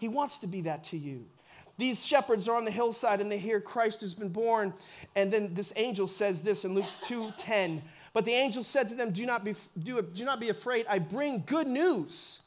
He 0.00 0.08
wants 0.08 0.38
to 0.38 0.46
be 0.46 0.62
that 0.62 0.82
to 0.84 0.96
you. 0.96 1.26
These 1.76 2.06
shepherds 2.06 2.48
are 2.48 2.56
on 2.56 2.64
the 2.64 2.70
hillside 2.70 3.20
and 3.20 3.30
they 3.30 3.38
hear 3.38 3.60
Christ 3.60 4.00
has 4.02 4.14
been 4.14 4.28
born. 4.28 4.72
And 5.16 5.32
then 5.32 5.54
this 5.54 5.72
angel 5.76 6.06
says 6.06 6.42
this 6.42 6.64
in 6.64 6.74
Luke 6.74 6.90
2:10. 7.02 7.82
But 8.12 8.24
the 8.24 8.32
angel 8.32 8.62
said 8.62 8.88
to 8.90 8.94
them, 8.94 9.10
do 9.10 9.26
not, 9.26 9.44
be, 9.44 9.56
do, 9.76 10.00
do 10.00 10.24
not 10.24 10.38
be 10.38 10.48
afraid. 10.48 10.86
I 10.88 11.00
bring 11.00 11.42
good 11.46 11.66
news. 11.66 12.42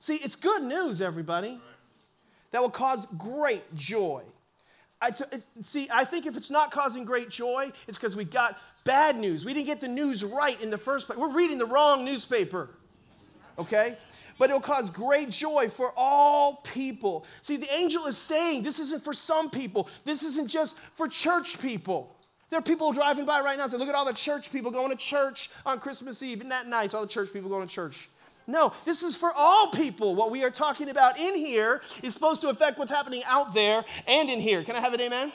See, 0.00 0.16
it's 0.16 0.34
good 0.34 0.62
news, 0.62 1.02
everybody, 1.02 1.60
that 2.50 2.62
will 2.62 2.70
cause 2.70 3.06
great 3.18 3.62
joy. 3.74 4.22
I 5.02 5.10
t- 5.10 5.24
see, 5.64 5.86
I 5.92 6.04
think 6.06 6.24
if 6.24 6.36
it's 6.36 6.50
not 6.50 6.70
causing 6.70 7.04
great 7.04 7.28
joy, 7.28 7.72
it's 7.86 7.98
because 7.98 8.16
we 8.16 8.24
got 8.24 8.58
bad 8.84 9.18
news. 9.18 9.44
We 9.44 9.52
didn't 9.52 9.66
get 9.66 9.82
the 9.82 9.88
news 9.88 10.24
right 10.24 10.60
in 10.62 10.70
the 10.70 10.78
first 10.78 11.06
place. 11.06 11.18
We're 11.18 11.28
reading 11.28 11.58
the 11.58 11.66
wrong 11.66 12.04
newspaper, 12.04 12.70
okay? 13.58 13.96
but 14.38 14.50
it'll 14.50 14.60
cause 14.60 14.90
great 14.90 15.30
joy 15.30 15.68
for 15.68 15.92
all 15.96 16.56
people. 16.64 17.24
See, 17.42 17.56
the 17.56 17.72
angel 17.72 18.06
is 18.06 18.16
saying 18.16 18.62
this 18.62 18.78
isn't 18.78 19.04
for 19.04 19.14
some 19.14 19.50
people, 19.50 19.88
this 20.04 20.22
isn't 20.22 20.48
just 20.48 20.78
for 20.94 21.06
church 21.06 21.60
people. 21.60 22.16
There 22.50 22.58
are 22.58 22.62
people 22.62 22.92
driving 22.92 23.24
by 23.24 23.40
right 23.40 23.56
now 23.56 23.62
and 23.62 23.72
say, 23.72 23.78
Look 23.78 23.88
at 23.88 23.94
all 23.94 24.04
the 24.04 24.12
church 24.12 24.52
people 24.52 24.70
going 24.70 24.90
to 24.90 24.96
church 24.96 25.48
on 25.64 25.80
Christmas 25.80 26.22
Eve. 26.22 26.38
Isn't 26.38 26.50
that 26.50 26.66
nice? 26.66 26.92
All 26.92 27.02
the 27.02 27.06
church 27.06 27.32
people 27.32 27.48
going 27.48 27.66
to 27.66 27.72
church. 27.72 28.08
No, 28.46 28.72
this 28.84 29.02
is 29.02 29.16
for 29.16 29.30
all 29.34 29.70
people. 29.70 30.14
What 30.14 30.30
we 30.30 30.42
are 30.44 30.50
talking 30.50 30.90
about 30.90 31.18
in 31.18 31.36
here 31.36 31.80
is 32.02 32.12
supposed 32.12 32.42
to 32.42 32.48
affect 32.48 32.78
what's 32.78 32.90
happening 32.90 33.22
out 33.26 33.54
there 33.54 33.84
and 34.08 34.28
in 34.28 34.40
here. 34.40 34.64
Can 34.64 34.74
I 34.74 34.80
have 34.80 34.92
an 34.92 35.00
amen? 35.00 35.32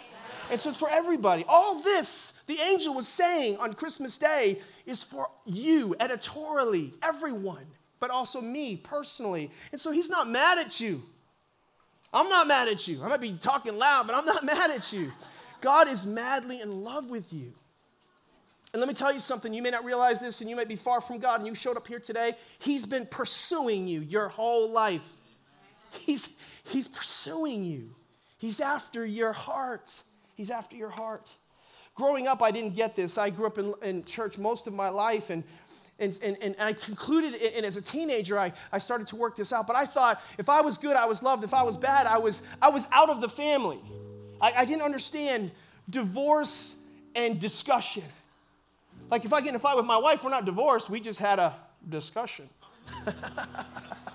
And 0.51 0.59
so 0.59 0.69
it's 0.69 0.77
for 0.77 0.89
everybody. 0.89 1.45
All 1.47 1.79
this, 1.79 2.33
the 2.47 2.59
angel 2.59 2.93
was 2.93 3.07
saying 3.07 3.57
on 3.57 3.73
Christmas 3.73 4.17
Day, 4.17 4.59
is 4.85 5.03
for 5.03 5.29
you, 5.45 5.95
editorially, 5.99 6.93
everyone 7.01 7.65
but 7.99 8.09
also 8.09 8.41
me 8.41 8.75
personally. 8.75 9.51
And 9.71 9.79
so 9.79 9.91
he's 9.91 10.09
not 10.09 10.29
mad 10.29 10.57
at 10.57 10.79
you. 10.79 11.03
I'm 12.13 12.29
not 12.29 12.47
mad 12.47 12.67
at 12.67 12.87
you. 12.87 13.03
I 13.03 13.07
might 13.07 13.21
be 13.21 13.33
talking 13.33 13.77
loud, 13.77 14.07
but 14.07 14.15
I'm 14.15 14.25
not 14.25 14.43
mad 14.43 14.71
at 14.71 14.91
you. 14.93 15.11
God 15.61 15.87
is 15.87 16.05
madly 16.05 16.61
in 16.61 16.83
love 16.83 17.09
with 17.09 17.33
you. 17.33 17.53
And 18.73 18.81
let 18.81 18.87
me 18.87 18.93
tell 18.93 19.13
you 19.13 19.19
something, 19.19 19.53
you 19.53 19.61
may 19.61 19.71
not 19.71 19.85
realize 19.85 20.19
this, 20.19 20.41
and 20.41 20.49
you 20.49 20.55
may 20.55 20.65
be 20.65 20.75
far 20.75 21.01
from 21.01 21.19
God, 21.19 21.39
and 21.39 21.47
you 21.47 21.55
showed 21.55 21.77
up 21.77 21.87
here 21.87 21.99
today. 21.99 22.33
He's 22.59 22.85
been 22.85 23.05
pursuing 23.05 23.87
you 23.87 24.01
your 24.01 24.27
whole 24.27 24.69
life. 24.69 25.15
He's, 25.91 26.35
he's 26.65 26.87
pursuing 26.87 27.63
you, 27.63 27.95
He's 28.37 28.59
after 28.59 29.05
your 29.05 29.33
heart. 29.33 30.03
He's 30.35 30.51
after 30.51 30.75
your 30.75 30.89
heart. 30.89 31.33
Growing 31.95 32.27
up, 32.27 32.43
I 32.43 32.51
didn't 32.51 32.75
get 32.75 32.95
this. 32.95 33.17
I 33.17 33.31
grew 33.31 33.47
up 33.47 33.57
in, 33.57 33.73
in 33.81 34.03
church 34.03 34.37
most 34.37 34.67
of 34.67 34.73
my 34.73 34.89
life, 34.89 35.31
and 35.31 35.43
and, 35.99 36.17
and, 36.21 36.37
and 36.41 36.55
I 36.59 36.73
concluded, 36.73 37.33
and 37.55 37.65
as 37.65 37.75
a 37.75 37.81
teenager, 37.81 38.37
I, 38.37 38.53
I 38.71 38.77
started 38.77 39.07
to 39.07 39.15
work 39.15 39.35
this 39.35 39.51
out. 39.51 39.65
But 39.65 39.75
I 39.75 39.85
thought 39.85 40.21
if 40.37 40.47
I 40.49 40.61
was 40.61 40.77
good, 40.77 40.95
I 40.95 41.05
was 41.05 41.23
loved. 41.23 41.43
If 41.43 41.53
I 41.53 41.63
was 41.63 41.75
bad, 41.75 42.05
I 42.05 42.19
was, 42.19 42.43
I 42.61 42.69
was 42.69 42.87
out 42.91 43.09
of 43.09 43.19
the 43.21 43.29
family. 43.29 43.79
I, 44.39 44.53
I 44.57 44.65
didn't 44.65 44.83
understand 44.83 45.51
divorce 45.89 46.75
and 47.15 47.39
discussion. 47.39 48.03
Like 49.09 49.25
if 49.25 49.33
I 49.33 49.41
get 49.41 49.49
in 49.49 49.55
a 49.55 49.59
fight 49.59 49.75
with 49.75 49.85
my 49.85 49.97
wife, 49.97 50.23
we're 50.23 50.29
not 50.29 50.45
divorced, 50.45 50.89
we 50.89 50.99
just 50.99 51.19
had 51.19 51.39
a 51.39 51.55
discussion. 51.89 52.47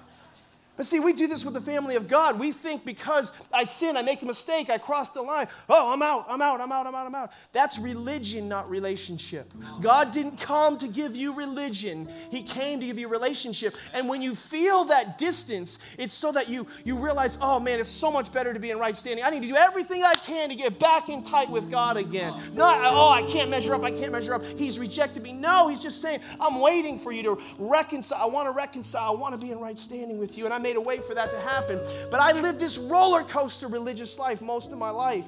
But 0.82 0.88
see, 0.88 0.98
we 0.98 1.12
do 1.12 1.28
this 1.28 1.44
with 1.44 1.54
the 1.54 1.60
family 1.60 1.94
of 1.94 2.08
God. 2.08 2.40
We 2.40 2.50
think 2.50 2.84
because 2.84 3.32
I 3.52 3.62
sin, 3.62 3.96
I 3.96 4.02
make 4.02 4.20
a 4.20 4.26
mistake, 4.26 4.68
I 4.68 4.78
cross 4.78 5.10
the 5.10 5.22
line. 5.22 5.46
Oh, 5.68 5.92
I'm 5.92 6.02
out, 6.02 6.26
I'm 6.28 6.42
out, 6.42 6.60
I'm 6.60 6.72
out, 6.72 6.88
I'm 6.88 6.94
out, 6.96 7.06
I'm 7.06 7.14
out. 7.14 7.30
That's 7.52 7.78
religion, 7.78 8.48
not 8.48 8.68
relationship. 8.68 9.54
God 9.80 10.10
didn't 10.10 10.40
come 10.40 10.78
to 10.78 10.88
give 10.88 11.14
you 11.14 11.34
religion, 11.34 12.08
He 12.32 12.42
came 12.42 12.80
to 12.80 12.86
give 12.86 12.98
you 12.98 13.06
relationship. 13.06 13.76
And 13.94 14.08
when 14.08 14.22
you 14.22 14.34
feel 14.34 14.86
that 14.86 15.18
distance, 15.18 15.78
it's 15.98 16.14
so 16.14 16.32
that 16.32 16.48
you, 16.48 16.66
you 16.84 16.96
realize, 16.98 17.38
oh 17.40 17.60
man, 17.60 17.78
it's 17.78 17.88
so 17.88 18.10
much 18.10 18.32
better 18.32 18.52
to 18.52 18.58
be 18.58 18.72
in 18.72 18.78
right 18.80 18.96
standing. 18.96 19.24
I 19.24 19.30
need 19.30 19.42
to 19.42 19.48
do 19.48 19.54
everything 19.54 20.02
I 20.02 20.16
can 20.16 20.48
to 20.48 20.56
get 20.56 20.80
back 20.80 21.08
in 21.08 21.22
tight 21.22 21.48
with 21.48 21.70
God 21.70 21.96
again. 21.96 22.34
Not, 22.54 22.80
oh, 22.82 23.10
I 23.10 23.22
can't 23.22 23.50
measure 23.50 23.72
up, 23.72 23.84
I 23.84 23.92
can't 23.92 24.10
measure 24.10 24.34
up. 24.34 24.44
He's 24.44 24.80
rejected 24.80 25.22
me. 25.22 25.32
No, 25.32 25.68
He's 25.68 25.78
just 25.78 26.02
saying, 26.02 26.22
I'm 26.40 26.58
waiting 26.58 26.98
for 26.98 27.12
you 27.12 27.22
to 27.22 27.40
reconcile. 27.60 28.20
I 28.20 28.26
want 28.26 28.48
to 28.48 28.52
reconcile. 28.52 29.12
I 29.12 29.14
want 29.14 29.32
to 29.32 29.38
be 29.38 29.52
in 29.52 29.60
right 29.60 29.78
standing 29.78 30.18
with 30.18 30.36
you. 30.36 30.44
And 30.44 30.52
I 30.52 30.58
made 30.72 30.78
a 30.78 30.80
way 30.80 30.98
for 30.98 31.14
that 31.14 31.30
to 31.30 31.38
happen. 31.40 31.78
But 32.10 32.20
I 32.20 32.32
lived 32.32 32.58
this 32.58 32.78
roller 32.78 33.22
coaster 33.22 33.68
religious 33.68 34.18
life 34.18 34.40
most 34.40 34.72
of 34.72 34.78
my 34.78 34.90
life. 34.90 35.26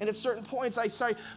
And 0.00 0.08
at 0.08 0.16
certain 0.16 0.44
points, 0.44 0.76
I, 0.76 0.88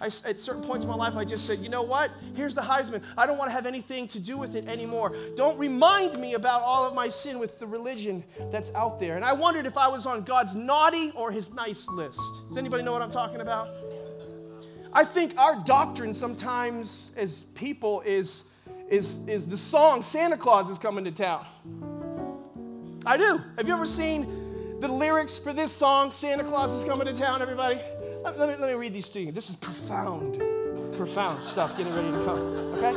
I, 0.02 0.06
at 0.06 0.40
certain 0.40 0.64
points 0.64 0.84
in 0.84 0.90
my 0.90 0.98
life, 0.98 1.16
I 1.16 1.24
just 1.24 1.46
said, 1.46 1.60
you 1.60 1.70
know 1.70 1.84
what? 1.84 2.12
Here's 2.36 2.56
the 2.56 2.62
Heisman. 2.62 3.04
I 3.16 3.26
don't 3.26 3.38
want 3.38 3.50
to 3.50 3.54
have 3.54 3.66
anything 3.66 4.08
to 4.10 4.20
do 4.20 4.36
with 4.36 4.56
it 4.56 4.68
anymore. 4.68 5.16
Don't 5.36 5.58
remind 5.60 6.20
me 6.20 6.34
about 6.34 6.64
all 6.64 6.84
of 6.86 6.96
my 6.96 7.08
sin 7.08 7.40
with 7.40 7.60
the 7.60 7.68
religion 7.68 8.24
that's 8.52 8.74
out 8.74 9.00
there. 9.00 9.16
And 9.16 9.24
I 9.24 9.34
wondered 9.34 9.68
if 9.68 9.78
I 9.78 9.88
was 9.88 10.06
on 10.06 10.24
God's 10.24 10.56
naughty 10.56 11.12
or 11.16 11.32
his 11.32 11.54
nice 11.54 11.88
list. 11.88 12.20
Does 12.50 12.58
anybody 12.58 12.84
know 12.84 12.92
what 12.92 13.04
I'm 13.04 13.12
talking 13.12 13.42
about? 13.42 13.70
I 14.92 15.04
think 15.04 15.38
our 15.38 15.56
doctrine 15.64 16.14
sometimes 16.14 17.12
as 17.16 17.44
people 17.54 18.02
is, 18.02 18.46
is, 18.90 19.28
is 19.28 19.46
the 19.46 19.58
song 19.58 20.02
Santa 20.02 20.38
Claus 20.38 20.70
is 20.70 20.80
coming 20.80 21.06
to 21.06 21.12
town. 21.12 21.46
I 23.08 23.16
do. 23.16 23.42
Have 23.58 23.66
you 23.70 23.74
ever 23.74 23.86
seen 23.86 24.82
the 24.82 24.88
lyrics 24.90 25.40
for 25.40 25.54
this 25.54 25.72
song, 25.72 26.12
Santa 26.12 26.44
Claus 26.44 26.74
is 26.74 26.84
Coming 26.84 27.08
to 27.08 27.14
Town, 27.14 27.42
everybody? 27.42 27.80
Let, 28.22 28.38
let, 28.38 28.50
me, 28.50 28.56
let 28.58 28.70
me 28.70 28.74
read 28.74 28.94
these 28.94 29.10
to 29.12 29.22
you. 29.22 29.32
This 29.32 29.50
is 29.50 29.56
profound, 29.56 30.38
profound 30.94 31.42
stuff 31.42 31.78
getting 31.78 31.96
ready 31.96 32.12
to 32.12 32.26
come, 32.26 32.40
okay? 32.76 32.94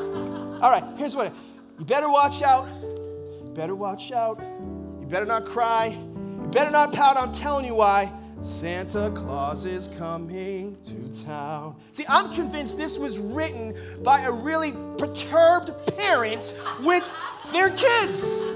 All 0.61 0.69
right, 0.69 0.83
here's 0.97 1.15
what 1.15 1.33
you 1.79 1.85
better 1.85 2.11
watch 2.11 2.43
out. 2.43 2.67
You 2.83 3.53
better 3.55 3.77
watch 3.77 4.11
out. 4.11 4.41
You 4.41 5.07
better 5.09 5.27
not 5.27 5.47
cry. 5.47 5.97
You 5.97 6.49
better 6.51 6.73
not 6.73 6.93
pout. 6.93 7.17
I'm 7.17 7.31
telling 7.31 7.65
you 7.65 7.77
why. 7.77 8.13
Santa 8.41 9.13
Claus 9.15 9.65
is 9.65 9.87
coming 9.97 10.77
to 10.83 11.25
town. 11.25 11.77
See, 11.93 12.05
I'm 12.09 12.35
convinced 12.35 12.77
this 12.77 12.99
was 12.99 13.21
written 13.21 13.77
by 14.03 14.23
a 14.23 14.33
really 14.33 14.73
perturbed 14.99 15.71
parent 15.97 16.53
with 16.83 17.09
their 17.53 17.71
kids. 17.71 18.49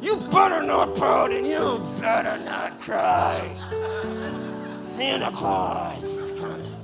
You 0.00 0.16
better 0.16 0.62
not 0.62 0.94
pout 0.96 1.32
and 1.32 1.46
you 1.46 1.84
better 2.00 2.38
not 2.44 2.78
cry. 2.80 3.56
Santa 4.80 5.30
Claus 5.32 6.04
is 6.04 6.40
coming. 6.40 6.74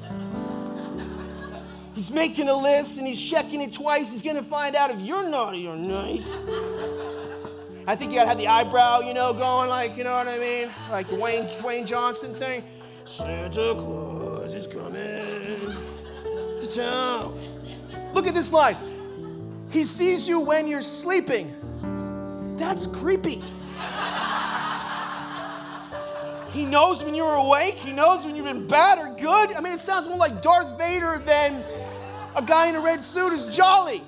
He's 1.95 2.11
making 2.11 2.49
a 2.49 2.57
list 2.57 2.99
and 2.99 3.07
he's 3.07 3.23
checking 3.23 3.63
it 3.63 3.73
twice. 3.73 4.11
He's 4.11 4.23
going 4.23 4.37
to 4.37 4.43
find 4.43 4.75
out 4.75 4.91
if 4.91 4.99
you're 4.99 5.29
naughty 5.29 5.69
or 5.69 5.77
nice. 5.77 6.45
I 7.87 7.95
think 7.95 8.13
you 8.13 8.17
gotta 8.17 8.29
have 8.29 8.39
the 8.39 8.49
eyebrow, 8.49 9.01
you 9.01 9.13
know, 9.13 9.35
going 9.35 9.69
like, 9.69 9.97
you 9.97 10.05
know 10.05 10.13
what 10.13 10.27
I 10.27 10.39
mean? 10.39 10.71
Like 10.91 11.07
the 11.09 11.17
Wayne, 11.17 11.45
Dwayne 11.59 11.85
Johnson 11.87 12.35
thing. 12.35 12.65
Santa 13.05 13.75
Claus 13.75 14.55
is 14.55 14.67
coming 14.67 15.75
to 16.61 16.75
town. 16.75 17.39
Look 18.15 18.27
at 18.27 18.33
this 18.33 18.53
line. 18.53 18.77
He 19.71 19.85
sees 19.85 20.27
you 20.27 20.41
when 20.41 20.67
you're 20.67 20.81
sleeping. 20.81 21.55
That's 22.57 22.87
creepy. 22.87 23.43
He 26.55 26.65
knows 26.65 27.03
when 27.03 27.17
you're 27.17 27.35
awake. 27.35 27.75
He 27.75 27.93
knows 27.93 28.25
when 28.25 28.37
you've 28.37 28.47
been 28.47 28.69
bad 28.69 28.99
or 28.99 29.13
good. 29.17 29.53
I 29.57 29.61
mean, 29.61 29.73
it 29.73 29.81
sounds 29.81 30.07
more 30.07 30.17
like 30.17 30.41
Darth 30.41 30.79
Vader 30.79 31.21
than 31.25 31.65
a 32.37 32.43
guy 32.43 32.69
in 32.69 32.77
a 32.77 32.81
red 32.81 33.03
suit 33.03 33.33
is 33.33 33.55
jolly. 33.55 34.03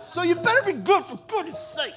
So 0.00 0.22
you 0.22 0.34
better 0.34 0.62
be 0.64 0.78
good 0.78 1.04
for 1.04 1.18
goodness 1.28 1.58
sake. 1.58 1.92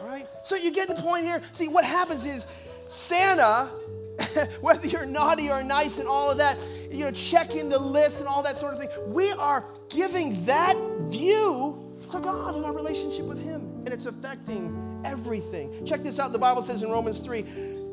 All 0.00 0.06
right? 0.06 0.26
So 0.42 0.56
you 0.56 0.72
get 0.72 0.88
the 0.88 0.94
point 0.94 1.24
here. 1.24 1.42
See, 1.52 1.68
what 1.68 1.84
happens 1.86 2.26
is 2.26 2.48
Santa, 2.86 3.66
whether 4.60 4.86
you're 4.86 5.06
naughty 5.06 5.50
or 5.50 5.62
nice 5.62 5.98
and 5.98 6.06
all 6.06 6.30
of 6.30 6.36
that, 6.36 6.58
you 6.90 7.04
know, 7.04 7.12
checking 7.12 7.70
the 7.70 7.78
list 7.78 8.18
and 8.18 8.28
all 8.28 8.42
that 8.42 8.58
sort 8.58 8.74
of 8.74 8.80
thing, 8.80 8.90
we 9.06 9.32
are 9.32 9.64
giving 9.88 10.44
that 10.44 10.76
view 11.08 11.96
to 12.10 12.20
God 12.20 12.56
in 12.56 12.64
our 12.64 12.74
relationship 12.74 13.24
with 13.24 13.42
Him. 13.42 13.59
And 13.84 13.88
it's 13.88 14.06
affecting 14.06 15.02
everything. 15.04 15.84
Check 15.84 16.02
this 16.02 16.18
out. 16.18 16.32
The 16.32 16.38
Bible 16.38 16.62
says 16.62 16.82
in 16.82 16.90
Romans 16.90 17.20
3 17.20 17.44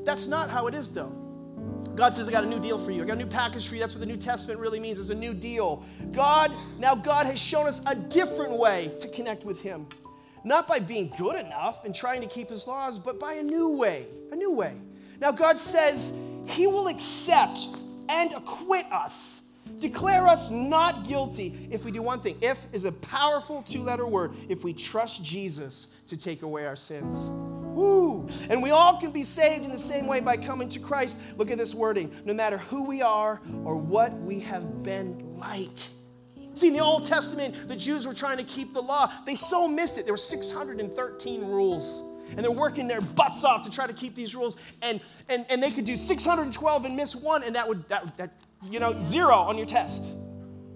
that's 0.04 0.28
not 0.28 0.50
how 0.50 0.68
it 0.68 0.74
is, 0.74 0.90
though. 0.90 1.12
God 1.96 2.14
says, 2.14 2.30
I 2.30 2.32
got 2.32 2.46
a 2.46 2.48
new 2.48 2.60
deal 2.60 2.78
for 2.78 2.92
you. 2.92 3.04
I 3.04 3.06
got 3.06 3.16
a 3.16 3.20
new 3.20 3.26
package 3.26 3.68
for 3.68 3.76
you. 3.76 3.82
That's 3.82 3.94
what 3.94 4.00
the 4.00 4.06
New 4.06 4.16
Testament 4.18 4.60
really 4.60 4.80
means. 4.80 5.00
It's 5.00 5.10
a 5.10 5.16
new 5.16 5.34
deal. 5.34 5.84
God, 6.12 6.54
now 6.80 6.96
God 6.96 7.26
has 7.26 7.40
shown 7.40 7.68
us 7.68 7.82
a 7.88 7.96
different 7.96 8.54
way 8.54 8.96
to 9.02 9.10
connect 9.10 9.44
with 9.44 9.62
Him. 9.62 9.88
Not 10.44 10.68
by 10.68 10.80
being 10.80 11.12
good 11.18 11.36
enough 11.36 11.84
and 11.84 11.94
trying 11.94 12.22
to 12.22 12.28
keep 12.28 12.50
His 12.50 12.68
laws, 12.68 13.00
but 13.00 13.20
by 13.20 13.34
a 13.34 13.44
new 13.44 13.70
way. 13.70 14.06
A 14.32 14.36
new 14.36 14.52
way. 14.52 14.80
Now, 15.20 15.32
God 15.32 15.58
says 15.58 16.18
He 16.46 16.68
will 16.68 16.88
accept 16.88 17.60
and 18.08 18.32
acquit 18.34 18.86
us, 18.92 19.42
declare 19.80 20.28
us 20.28 20.50
not 20.50 21.08
guilty 21.08 21.68
if 21.72 21.86
we 21.86 21.92
do 21.92 22.02
one 22.02 22.20
thing. 22.20 22.38
If 22.42 22.66
is 22.74 22.86
a 22.86 22.92
powerful 22.92 23.62
two 23.64 23.82
letter 23.82 24.08
word, 24.08 24.34
if 24.50 24.64
we 24.64 24.74
trust 24.74 25.24
Jesus 25.24 25.88
to 26.08 26.18
take 26.18 26.42
away 26.42 26.66
our 26.66 26.76
sins. 26.76 27.30
Woo. 27.78 28.28
And 28.50 28.64
we 28.64 28.72
all 28.72 29.00
can 29.00 29.12
be 29.12 29.24
saved 29.24 29.64
in 29.64 29.72
the 29.72 29.78
same 29.78 30.08
way 30.08 30.20
by 30.20 30.36
coming 30.36 30.68
to 30.70 30.80
Christ. 30.80 31.20
Look 31.38 31.52
at 31.52 31.58
this 31.58 31.76
wording 31.76 32.12
no 32.26 32.34
matter 32.34 32.58
who 32.58 32.86
we 32.86 33.02
are 33.02 33.40
or 33.64 33.76
what 33.76 34.14
we 34.14 34.40
have 34.40 34.82
been 34.82 35.38
like. 35.38 35.70
See, 36.56 36.70
in 36.70 36.74
the 36.74 36.80
Old 36.80 37.06
Testament, 37.06 37.68
the 37.68 37.76
Jews 37.76 38.08
were 38.08 38.16
trying 38.16 38.38
to 38.38 38.44
keep 38.44 38.74
the 38.74 38.82
law. 38.82 39.12
They 39.28 39.36
so 39.36 39.68
missed 39.68 40.00
it. 40.00 40.06
There 40.06 40.14
were 40.14 40.18
613 40.18 41.46
rules. 41.46 42.02
And 42.32 42.40
they're 42.40 42.52
working 42.52 42.88
their 42.88 43.00
butts 43.00 43.44
off 43.44 43.64
to 43.64 43.72
try 43.72 43.86
to 43.86 43.94
keep 43.94 44.16
these 44.16 44.36
rules. 44.36 44.58
And, 44.82 45.00
and, 45.30 45.46
and 45.50 45.62
they 45.62 45.70
could 45.70 45.86
do 45.86 45.96
612 45.96 46.86
and 46.86 46.98
miss 46.98 47.16
one, 47.16 47.44
and 47.44 47.56
that 47.56 47.68
would, 47.68 47.88
that, 47.90 48.18
that, 48.18 48.32
you 48.64 48.80
know, 48.80 49.06
zero 49.06 49.36
on 49.36 49.58
your 49.58 49.66
test. 49.66 50.16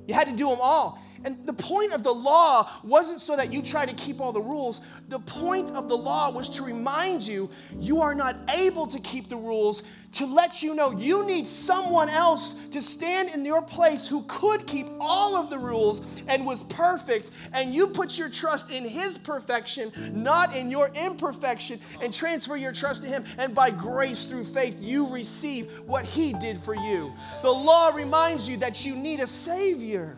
You 0.07 0.13
had 0.13 0.27
to 0.27 0.35
do 0.35 0.49
them 0.49 0.59
all. 0.61 0.99
And 1.23 1.45
the 1.45 1.53
point 1.53 1.93
of 1.93 2.03
the 2.03 2.13
law 2.13 2.69
wasn't 2.83 3.21
so 3.21 3.35
that 3.35 3.51
you 3.51 3.61
try 3.61 3.85
to 3.85 3.93
keep 3.93 4.19
all 4.21 4.31
the 4.31 4.41
rules. 4.41 4.81
The 5.09 5.19
point 5.19 5.71
of 5.71 5.87
the 5.87 5.97
law 5.97 6.31
was 6.31 6.49
to 6.49 6.63
remind 6.63 7.21
you 7.21 7.49
you 7.79 8.01
are 8.01 8.15
not 8.15 8.37
able 8.49 8.87
to 8.87 8.99
keep 8.99 9.29
the 9.29 9.35
rules, 9.35 9.83
to 10.13 10.25
let 10.25 10.61
you 10.61 10.75
know 10.75 10.91
you 10.91 11.25
need 11.25 11.47
someone 11.47 12.09
else 12.09 12.53
to 12.71 12.81
stand 12.81 13.29
in 13.33 13.45
your 13.45 13.61
place 13.61 14.07
who 14.07 14.23
could 14.23 14.65
keep 14.67 14.87
all 14.99 15.35
of 15.35 15.49
the 15.49 15.57
rules 15.57 16.01
and 16.27 16.45
was 16.45 16.63
perfect. 16.63 17.31
And 17.53 17.73
you 17.73 17.87
put 17.87 18.17
your 18.17 18.29
trust 18.29 18.71
in 18.71 18.83
his 18.83 19.17
perfection, 19.17 19.91
not 20.13 20.55
in 20.55 20.69
your 20.71 20.89
imperfection, 20.95 21.79
and 22.01 22.13
transfer 22.13 22.55
your 22.55 22.73
trust 22.73 23.03
to 23.03 23.09
him. 23.09 23.25
And 23.37 23.53
by 23.53 23.69
grace 23.69 24.25
through 24.25 24.45
faith, 24.45 24.81
you 24.81 25.07
receive 25.07 25.71
what 25.85 26.05
he 26.05 26.33
did 26.33 26.57
for 26.61 26.75
you. 26.75 27.13
The 27.41 27.51
law 27.51 27.89
reminds 27.93 28.49
you 28.49 28.57
that 28.57 28.85
you 28.85 28.95
need 28.95 29.19
a 29.19 29.27
Savior 29.27 30.17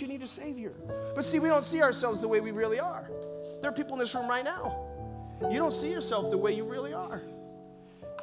you 0.00 0.08
need 0.08 0.22
a 0.22 0.26
Savior. 0.26 0.72
But 1.14 1.24
see, 1.24 1.38
we 1.38 1.48
don't 1.48 1.64
see 1.64 1.82
ourselves 1.82 2.20
the 2.20 2.28
way 2.28 2.40
we 2.40 2.50
really 2.50 2.78
are. 2.78 3.08
There 3.60 3.70
are 3.70 3.74
people 3.74 3.94
in 3.94 4.00
this 4.00 4.14
room 4.14 4.28
right 4.28 4.44
now. 4.44 4.76
You 5.50 5.58
don't 5.58 5.72
see 5.72 5.90
yourself 5.90 6.30
the 6.30 6.38
way 6.38 6.54
you 6.54 6.64
really 6.64 6.92
are. 6.92 7.22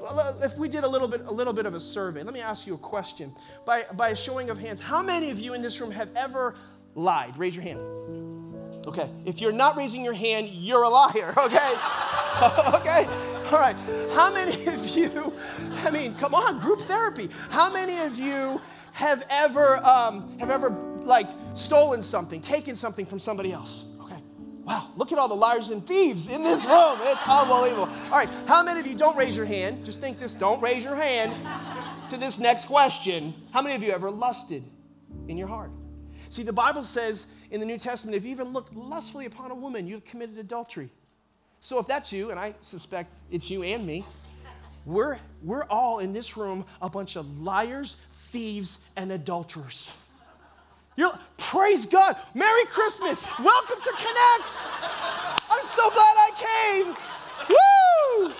Well, 0.02 0.38
if 0.44 0.58
we 0.58 0.68
did 0.68 0.84
a 0.84 0.88
little 0.88 1.08
bit, 1.08 1.22
a 1.26 1.32
little 1.32 1.54
bit 1.54 1.66
of 1.66 1.76
a 1.76 1.80
survey, 1.80 2.24
let 2.24 2.34
me 2.34 2.42
ask 2.42 2.68
you 2.68 2.74
a 2.74 2.78
question. 2.78 3.34
By, 3.66 3.86
by 3.94 4.10
a 4.10 4.16
showing 4.16 4.50
of 4.50 4.58
hands, 4.58 4.82
how 4.82 5.02
many 5.02 5.30
of 5.30 5.40
you 5.40 5.54
in 5.54 5.62
this 5.62 5.80
room 5.80 5.92
have 5.92 6.10
ever 6.16 6.56
lied? 6.96 7.38
Raise 7.38 7.56
your 7.56 7.64
hand. 7.64 7.80
Okay. 8.86 9.10
If 9.26 9.40
you're 9.40 9.54
not 9.54 9.78
raising 9.78 10.04
your 10.04 10.14
hand, 10.14 10.50
you're 10.50 10.84
a 10.84 10.90
liar, 10.90 11.34
okay? 11.38 11.74
okay? 12.74 13.06
All 13.46 13.60
right. 13.60 13.76
How 14.14 14.34
many 14.34 14.66
of 14.68 14.88
you, 14.90 15.34
I 15.86 15.92
mean, 15.92 16.16
come 16.16 16.34
on, 16.34 16.60
group 16.60 16.82
therapy. 16.82 17.30
How 17.50 17.72
many 17.72 18.00
of 18.00 18.20
you 18.20 18.60
have 18.92 19.26
ever, 19.30 19.78
um, 19.86 20.38
have 20.40 20.50
ever 20.50 20.70
like 21.06 21.28
stolen 21.54 22.02
something, 22.02 22.42
taken 22.42 22.76
something 22.76 23.06
from 23.06 23.20
somebody 23.20 23.52
else. 23.52 23.86
Okay. 24.02 24.18
Wow, 24.64 24.90
look 24.96 25.12
at 25.12 25.18
all 25.18 25.28
the 25.28 25.36
liars 25.36 25.70
and 25.70 25.86
thieves 25.86 26.30
in 26.30 26.44
this 26.44 26.66
room. 26.66 26.98
It's 27.04 27.28
unbelievable. 27.28 27.90
All 28.06 28.18
right, 28.18 28.30
how 28.48 28.64
many 28.64 28.80
of 28.80 28.88
you 28.88 28.96
don't 28.96 29.18
raise 29.18 29.36
your 29.36 29.46
hand? 29.46 29.86
Just 29.86 30.00
think 30.00 30.20
this, 30.20 30.34
don't 30.34 30.62
raise 30.62 30.84
your 30.84 30.96
hand 30.96 31.34
to 32.10 32.18
this 32.18 32.40
next 32.40 32.66
question. 32.66 33.34
How 33.52 33.62
many 33.62 33.76
of 33.76 33.84
you 33.84 33.92
ever 33.92 34.10
lusted 34.10 34.64
in 35.28 35.38
your 35.38 35.48
heart? 35.48 35.72
See, 36.30 36.44
the 36.44 36.54
Bible 36.54 36.84
says 36.84 37.28
in 37.52 37.60
the 37.60 37.66
New 37.66 37.78
Testament, 37.78 38.18
if 38.18 38.24
you 38.24 38.32
even 38.32 38.54
looked 38.54 38.76
lustfully 38.76 39.26
upon 39.26 39.52
a 39.52 39.56
woman, 39.56 39.88
you've 39.88 40.06
committed 40.06 40.38
adultery. 40.38 40.90
So 41.60 41.80
if 41.80 41.88
that's 41.88 42.12
you, 42.12 42.32
and 42.32 42.40
I 42.40 42.56
suspect 42.60 43.16
it's 43.32 43.50
you 43.50 43.64
and 43.64 43.86
me, 43.86 44.06
we're, 44.86 45.18
we're 45.42 45.64
all 45.66 46.00
in 46.00 46.12
this 46.12 46.36
room 46.36 46.66
a 46.82 46.90
bunch 46.90 47.16
of 47.16 47.40
liars, 47.40 47.98
thieves, 48.32 48.80
and 48.98 49.12
adulterers. 49.12 49.94
You're 50.96 51.18
praise 51.38 51.86
God. 51.86 52.18
Merry 52.34 52.66
Christmas. 52.66 53.26
Welcome 53.40 53.82
to 53.82 53.92
Connect. 53.92 54.62
I'm 55.50 55.66
so 55.66 55.90
glad 55.90 56.16
I 56.18 56.32
came. 56.86 56.96
Woo! 57.50 58.34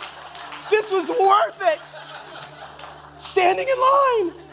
This 0.70 0.92
was 0.92 1.10
worth 1.10 1.62
it. 1.62 3.22
Standing 3.22 3.68
in 3.68 4.32
line. 4.32 4.44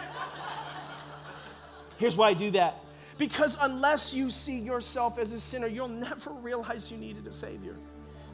Here's 1.99 2.17
why 2.17 2.29
I 2.29 2.35
do 2.35 2.51
that. 2.53 2.77
Because 3.19 3.59
unless 3.61 4.15
you 4.15 4.31
see 4.31 4.59
yourself 4.59 5.19
as 5.19 5.33
a 5.33 5.41
sinner, 5.41 5.67
you'll 5.67 5.89
never 5.89 6.31
realize 6.31 6.91
you 6.91 6.97
needed 6.97 7.27
a 7.27 7.33
Savior. 7.33 7.77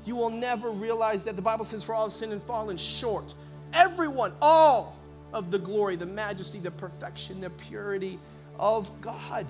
You 0.04 0.14
will 0.14 0.30
never 0.30 0.70
realize 0.70 1.24
that 1.24 1.34
the 1.34 1.42
Bible 1.42 1.64
says, 1.64 1.82
For 1.82 1.92
all 1.92 2.04
have 2.04 2.12
sinned 2.12 2.32
and 2.32 2.42
fallen 2.44 2.76
short. 2.76 3.34
Everyone, 3.72 4.32
all 4.40 4.96
of 5.32 5.50
the 5.50 5.58
glory, 5.58 5.96
the 5.96 6.06
majesty, 6.06 6.60
the 6.60 6.70
perfection, 6.70 7.40
the 7.40 7.50
purity, 7.50 8.20
of 8.58 9.00
God. 9.00 9.46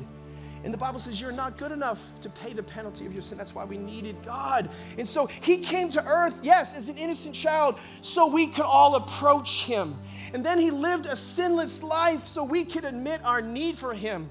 And 0.64 0.74
the 0.74 0.78
Bible 0.78 0.98
says 0.98 1.20
you're 1.20 1.30
not 1.30 1.56
good 1.56 1.70
enough 1.70 2.10
to 2.22 2.28
pay 2.28 2.52
the 2.52 2.62
penalty 2.62 3.06
of 3.06 3.12
your 3.12 3.22
sin. 3.22 3.38
That's 3.38 3.54
why 3.54 3.64
we 3.64 3.78
needed 3.78 4.16
God. 4.24 4.68
And 4.98 5.06
so 5.06 5.26
he 5.26 5.58
came 5.58 5.90
to 5.90 6.04
earth, 6.04 6.40
yes, 6.42 6.74
as 6.74 6.88
an 6.88 6.98
innocent 6.98 7.36
child, 7.36 7.78
so 8.00 8.26
we 8.26 8.48
could 8.48 8.64
all 8.64 8.96
approach 8.96 9.64
him. 9.64 9.96
And 10.34 10.44
then 10.44 10.58
he 10.58 10.72
lived 10.72 11.06
a 11.06 11.14
sinless 11.14 11.84
life 11.84 12.26
so 12.26 12.42
we 12.42 12.64
could 12.64 12.84
admit 12.84 13.24
our 13.24 13.40
need 13.40 13.78
for 13.78 13.94
him. 13.94 14.28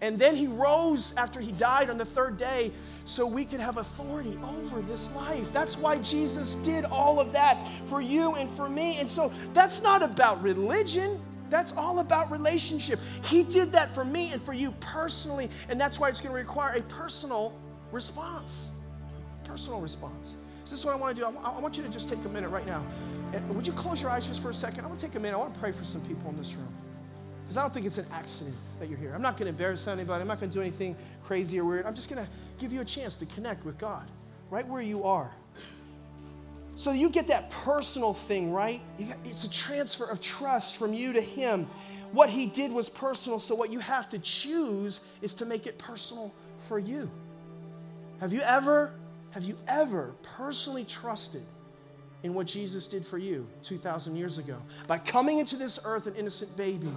And 0.00 0.18
then 0.18 0.34
he 0.34 0.48
rose 0.48 1.14
after 1.16 1.40
he 1.40 1.52
died 1.52 1.88
on 1.88 1.98
the 1.98 2.04
third 2.04 2.36
day 2.36 2.72
so 3.04 3.24
we 3.24 3.44
could 3.44 3.60
have 3.60 3.78
authority 3.78 4.36
over 4.44 4.82
this 4.82 5.10
life. 5.14 5.52
That's 5.52 5.78
why 5.78 5.98
Jesus 5.98 6.56
did 6.56 6.84
all 6.84 7.20
of 7.20 7.32
that 7.32 7.64
for 7.86 8.00
you 8.00 8.34
and 8.34 8.50
for 8.50 8.68
me. 8.68 8.98
And 8.98 9.08
so 9.08 9.32
that's 9.52 9.82
not 9.82 10.02
about 10.02 10.42
religion. 10.42 11.20
That's 11.50 11.72
all 11.72 12.00
about 12.00 12.30
relationship. 12.30 12.98
He 13.24 13.44
did 13.44 13.70
that 13.72 13.94
for 13.94 14.04
me 14.04 14.32
and 14.32 14.42
for 14.42 14.52
you 14.52 14.72
personally, 14.80 15.50
and 15.68 15.80
that's 15.80 16.00
why 16.00 16.08
it's 16.08 16.20
going 16.20 16.32
to 16.32 16.38
require 16.38 16.76
a 16.76 16.82
personal 16.82 17.52
response. 17.92 18.70
Personal 19.44 19.80
response. 19.80 20.36
So 20.64 20.70
this 20.70 20.80
is 20.80 20.84
what 20.84 20.94
I 20.94 20.98
want 20.98 21.16
to 21.16 21.22
do. 21.22 21.38
I 21.44 21.58
want 21.60 21.76
you 21.76 21.82
to 21.82 21.90
just 21.90 22.08
take 22.08 22.24
a 22.24 22.28
minute 22.28 22.48
right 22.48 22.66
now. 22.66 22.84
And 23.34 23.54
would 23.54 23.66
you 23.66 23.72
close 23.74 24.00
your 24.00 24.10
eyes 24.10 24.26
just 24.26 24.40
for 24.40 24.50
a 24.50 24.54
second? 24.54 24.84
I 24.84 24.88
want 24.88 24.98
to 24.98 25.06
take 25.06 25.14
a 25.16 25.20
minute. 25.20 25.36
I 25.36 25.38
want 25.38 25.52
to 25.52 25.60
pray 25.60 25.72
for 25.72 25.84
some 25.84 26.00
people 26.02 26.30
in 26.30 26.36
this 26.36 26.54
room. 26.54 26.72
Because 27.42 27.58
I 27.58 27.62
don't 27.62 27.74
think 27.74 27.84
it's 27.84 27.98
an 27.98 28.06
accident 28.10 28.56
that 28.80 28.88
you're 28.88 28.98
here. 28.98 29.12
I'm 29.14 29.20
not 29.20 29.36
going 29.36 29.46
to 29.46 29.50
embarrass 29.50 29.86
anybody. 29.86 30.22
I'm 30.22 30.28
not 30.28 30.40
going 30.40 30.50
to 30.50 30.54
do 30.56 30.62
anything 30.62 30.96
crazy 31.24 31.60
or 31.60 31.66
weird. 31.66 31.84
I'm 31.84 31.94
just 31.94 32.08
going 32.08 32.24
to 32.24 32.30
give 32.58 32.72
you 32.72 32.80
a 32.80 32.84
chance 32.84 33.16
to 33.16 33.26
connect 33.26 33.66
with 33.66 33.76
God 33.76 34.08
right 34.50 34.66
where 34.66 34.80
you 34.80 35.04
are. 35.04 35.30
So 36.76 36.90
you 36.90 37.08
get 37.08 37.28
that 37.28 37.50
personal 37.50 38.14
thing, 38.14 38.52
right? 38.52 38.80
Got, 38.98 39.16
it's 39.24 39.44
a 39.44 39.50
transfer 39.50 40.04
of 40.04 40.20
trust 40.20 40.76
from 40.76 40.92
you 40.92 41.12
to 41.12 41.20
him. 41.20 41.68
What 42.12 42.30
he 42.30 42.46
did 42.46 42.72
was 42.72 42.88
personal, 42.88 43.38
so 43.38 43.54
what 43.54 43.72
you 43.72 43.78
have 43.80 44.08
to 44.10 44.18
choose 44.18 45.00
is 45.22 45.34
to 45.36 45.46
make 45.46 45.66
it 45.66 45.78
personal 45.78 46.32
for 46.68 46.78
you. 46.78 47.10
Have 48.20 48.32
you 48.32 48.40
ever, 48.40 48.94
have 49.30 49.44
you 49.44 49.56
ever 49.66 50.14
personally 50.22 50.84
trusted 50.84 51.44
in 52.22 52.34
what 52.34 52.46
Jesus 52.46 52.88
did 52.88 53.04
for 53.04 53.18
you 53.18 53.46
2,000 53.62 54.16
years 54.16 54.38
ago? 54.38 54.56
By 54.86 54.98
coming 54.98 55.38
into 55.38 55.56
this 55.56 55.78
earth, 55.84 56.06
an 56.06 56.14
innocent 56.14 56.56
baby, 56.56 56.90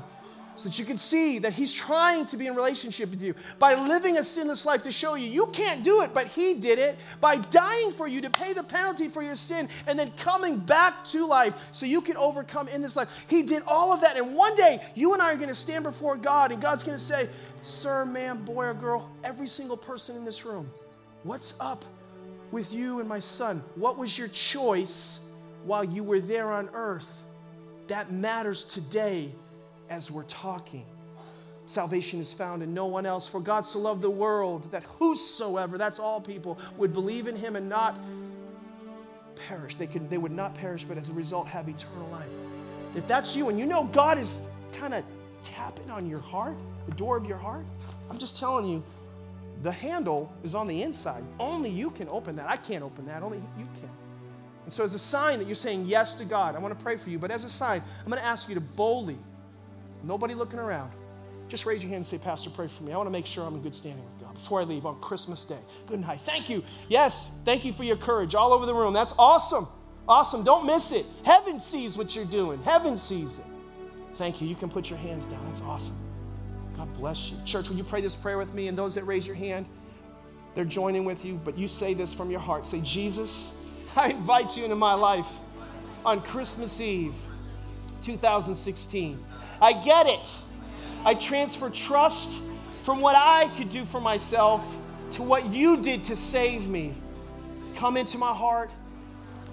so 0.58 0.68
that 0.68 0.80
you 0.80 0.86
can 0.86 0.98
see 0.98 1.40
that 1.40 1.54
He's 1.54 1.74
trying 1.74 2.26
to 2.28 2.38
be 2.38 2.48
in 2.48 2.56
relationship 2.56 3.12
with 3.12 3.22
you 3.22 3.36
by 3.60 3.76
living 3.76 4.18
a 4.18 4.24
sinless 4.24 4.66
life 4.66 4.84
to 4.84 4.92
show 4.92 5.16
you 5.16 5.28
you 5.28 5.48
can't 5.48 5.84
do 5.84 6.02
it, 6.02 6.14
but 6.14 6.28
He 6.28 6.56
did 6.56 6.80
it 6.80 6.98
by 7.22 7.38
dying 7.38 7.92
for 7.92 8.08
you 8.08 8.22
to 8.22 8.30
pay 8.30 8.54
the 8.54 8.64
penalty 8.64 9.08
for 9.08 9.22
your 9.22 9.36
sin 9.36 9.70
and 9.86 9.98
then 9.98 10.12
coming 10.18 10.58
back 10.58 11.06
to 11.06 11.26
life 11.26 11.70
so 11.72 11.86
you 11.86 12.02
can 12.02 12.18
overcome 12.18 12.68
in 12.68 12.82
this 12.82 12.96
life. 12.96 13.26
He 13.30 13.44
did 13.44 13.64
all 13.68 13.94
of 13.94 14.02
that. 14.02 14.18
And 14.18 14.36
one 14.36 14.56
day, 14.56 14.82
you 14.96 15.14
and 15.14 15.22
I 15.22 15.32
are 15.32 15.38
going 15.38 15.50
to 15.50 15.56
stand 15.56 15.84
before 15.84 16.16
God, 16.16 16.52
and 16.52 16.62
God's 16.62 16.84
going 16.84 16.98
to 16.98 17.04
say, 17.04 17.30
Sir, 17.64 18.06
man, 18.06 18.44
boy, 18.44 18.66
or 18.66 18.74
girl, 18.74 19.12
every 19.24 19.48
single 19.48 19.78
person 19.78 20.16
in 20.16 20.26
this 20.26 20.46
room, 20.46 20.72
what's 21.24 21.54
up 21.60 21.86
with 22.52 22.74
you 22.74 23.00
and 23.00 23.08
my 23.08 23.20
son? 23.20 23.62
What 23.76 23.98
was 23.98 24.18
your 24.18 24.30
choice 24.30 25.20
while 25.66 25.84
you 25.84 26.04
were 26.04 26.20
there 26.20 26.52
on 26.52 26.70
earth? 26.74 27.08
That 27.88 28.12
matters 28.12 28.64
today 28.64 29.32
as 29.90 30.12
we're 30.12 30.24
talking. 30.24 30.86
Salvation 31.66 32.22
is 32.22 32.32
found 32.32 32.64
in 32.64 32.74
no 32.74 32.86
one 32.86 33.06
else. 33.06 33.28
For 33.28 33.42
God 33.42 33.66
so 33.66 33.80
loved 33.80 34.02
the 34.02 34.10
world 34.10 34.72
that 34.72 34.84
whosoever, 34.84 35.78
that's 35.78 36.00
all 36.00 36.22
people, 36.22 36.58
would 36.78 36.94
believe 36.94 37.28
in 37.28 37.36
him 37.36 37.56
and 37.56 37.68
not 37.68 38.00
perish. 39.48 39.76
They, 39.76 39.88
could, 39.88 40.10
they 40.10 40.18
would 40.18 40.32
not 40.32 40.56
perish, 40.56 40.86
but 40.86 40.98
as 40.98 41.10
a 41.10 41.14
result 41.14 41.48
have 41.48 41.68
eternal 41.68 42.08
life. 42.10 42.30
If 42.96 43.08
that's 43.08 43.36
you 43.36 43.50
and 43.50 43.60
you 43.60 43.66
know 43.66 43.84
God 43.86 44.18
is 44.18 44.42
kind 44.72 44.94
of 44.94 45.04
tapping 45.44 45.90
on 45.92 46.10
your 46.10 46.20
heart, 46.20 46.56
the 46.88 46.96
door 46.96 47.18
of 47.18 47.26
your 47.26 47.38
heart, 47.38 47.66
I'm 48.10 48.18
just 48.18 48.38
telling 48.38 48.66
you, 48.68 48.84
the 49.64 49.72
handle 49.72 50.32
is 50.44 50.56
on 50.56 50.68
the 50.68 50.84
inside. 50.84 51.24
Only 51.40 51.70
you 51.70 51.90
can 51.90 52.08
open 52.10 52.36
that. 52.36 52.50
I 52.50 52.58
can't 52.58 52.84
open 52.84 53.06
that, 53.08 53.24
only 53.24 53.40
you 53.58 53.68
can. 53.76 53.90
And 54.64 54.74
so, 54.74 54.84
as 54.84 54.94
a 54.94 55.00
sign 55.00 55.40
that 55.40 55.48
you're 55.48 55.56
saying 55.56 55.86
yes 55.86 56.16
to 56.16 56.26
God, 56.26 56.56
I 56.56 56.60
want 56.60 56.78
to 56.78 56.84
pray 56.84 56.98
for 56.98 57.10
you, 57.10 57.18
but 57.18 57.32
as 57.32 57.44
a 57.44 57.50
sign, 57.50 57.82
I'm 58.00 58.12
going 58.12 58.20
to 58.20 58.26
ask 58.26 58.50
you 58.50 58.56
to 58.56 58.62
boldly 58.62 59.18
Nobody 60.04 60.34
looking 60.34 60.60
around. 60.60 60.92
Just 61.48 61.66
raise 61.66 61.82
your 61.82 61.90
hand 61.90 61.98
and 61.98 62.06
say, 62.06 62.18
Pastor, 62.18 62.50
pray 62.50 62.68
for 62.68 62.84
me. 62.84 62.92
I 62.92 62.98
want 62.98 63.08
to 63.08 63.12
make 63.12 63.26
sure 63.26 63.46
I'm 63.46 63.56
in 63.56 63.62
good 63.62 63.76
standing 63.76 64.04
with 64.04 64.20
God 64.22 64.34
before 64.34 64.60
I 64.60 64.64
leave 64.64 64.86
on 64.86 65.00
Christmas 65.00 65.46
Day. 65.46 65.60
Good 65.86 66.02
night. 66.02 66.20
Thank 66.26 66.50
you. 66.50 66.64
Yes, 66.90 67.30
thank 67.46 67.64
you 67.64 67.72
for 67.72 67.84
your 67.84 67.96
courage 67.96 68.36
all 68.36 68.52
over 68.52 68.66
the 68.66 68.76
room. 68.76 68.94
That's 68.94 69.14
awesome. 69.18 69.68
Awesome. 70.08 70.44
Don't 70.44 70.66
miss 70.66 70.92
it. 70.92 71.06
Heaven 71.24 71.60
sees 71.60 71.98
what 71.98 72.16
you're 72.16 72.26
doing, 72.26 72.62
heaven 72.64 72.98
sees 72.98 73.40
it. 73.40 73.46
Thank 74.16 74.42
you. 74.42 74.48
You 74.48 74.56
can 74.56 74.70
put 74.70 74.90
your 74.90 75.00
hands 75.00 75.26
down. 75.26 75.46
That's 75.46 75.62
awesome. 75.62 75.96
God 76.76 76.92
bless 76.96 77.32
you. 77.32 77.38
Church, 77.46 77.70
will 77.70 77.78
you 77.78 77.84
pray 77.84 78.02
this 78.02 78.16
prayer 78.16 78.38
with 78.38 78.54
me? 78.54 78.68
And 78.68 78.78
those 78.78 78.96
that 78.96 79.04
raise 79.06 79.28
your 79.28 79.36
hand, 79.36 79.68
they're 80.56 80.66
joining 80.66 81.06
with 81.06 81.24
you, 81.24 81.40
but 81.44 81.58
you 81.58 81.68
say 81.68 81.94
this 81.94 82.14
from 82.14 82.32
your 82.32 82.40
heart. 82.40 82.66
Say, 82.66 82.82
Jesus, 82.82 83.56
I 83.96 84.10
invite 84.10 84.58
you 84.58 84.64
into 84.64 84.76
my 84.76 84.94
life 84.94 85.28
on 86.06 86.22
Christmas 86.22 86.82
Eve, 86.82 87.16
2016. 88.02 89.24
I 89.62 89.74
get 89.74 90.08
it. 90.08 90.40
I 91.06 91.14
transfer 91.14 91.70
trust 91.70 92.42
from 92.84 93.02
what 93.02 93.16
I 93.16 93.50
could 93.58 93.70
do 93.70 93.86
for 93.86 94.00
myself 94.00 94.78
to 95.12 95.24
what 95.24 95.46
you 95.48 95.78
did 95.82 96.04
to 96.06 96.16
save 96.16 96.68
me. 96.68 96.96
Come 97.76 97.98
into 97.98 98.18
my 98.18 98.34
heart. 98.34 98.72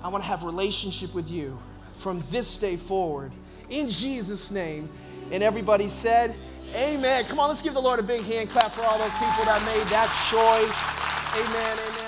I 0.02 0.08
want 0.08 0.22
to 0.22 0.28
have 0.28 0.42
relationship 0.42 1.14
with 1.14 1.30
you 1.30 1.58
from 1.96 2.22
this 2.30 2.58
day 2.58 2.76
forward. 2.76 3.32
In 3.70 3.88
Jesus' 3.88 4.50
name. 4.50 4.88
And 5.30 5.42
everybody 5.42 5.88
said, 5.88 6.36
Amen. 6.74 7.24
Come 7.24 7.38
on, 7.38 7.48
let's 7.48 7.62
give 7.62 7.74
the 7.74 7.80
Lord 7.80 8.00
a 8.00 8.02
big 8.02 8.22
hand 8.24 8.50
clap 8.50 8.72
for 8.72 8.82
all 8.82 8.98
those 8.98 9.12
people 9.12 9.44
that 9.44 9.62
made 9.64 9.86
that 9.90 10.10
choice. 10.30 11.04
Amen. 11.40 11.78
Amen. 11.88 12.03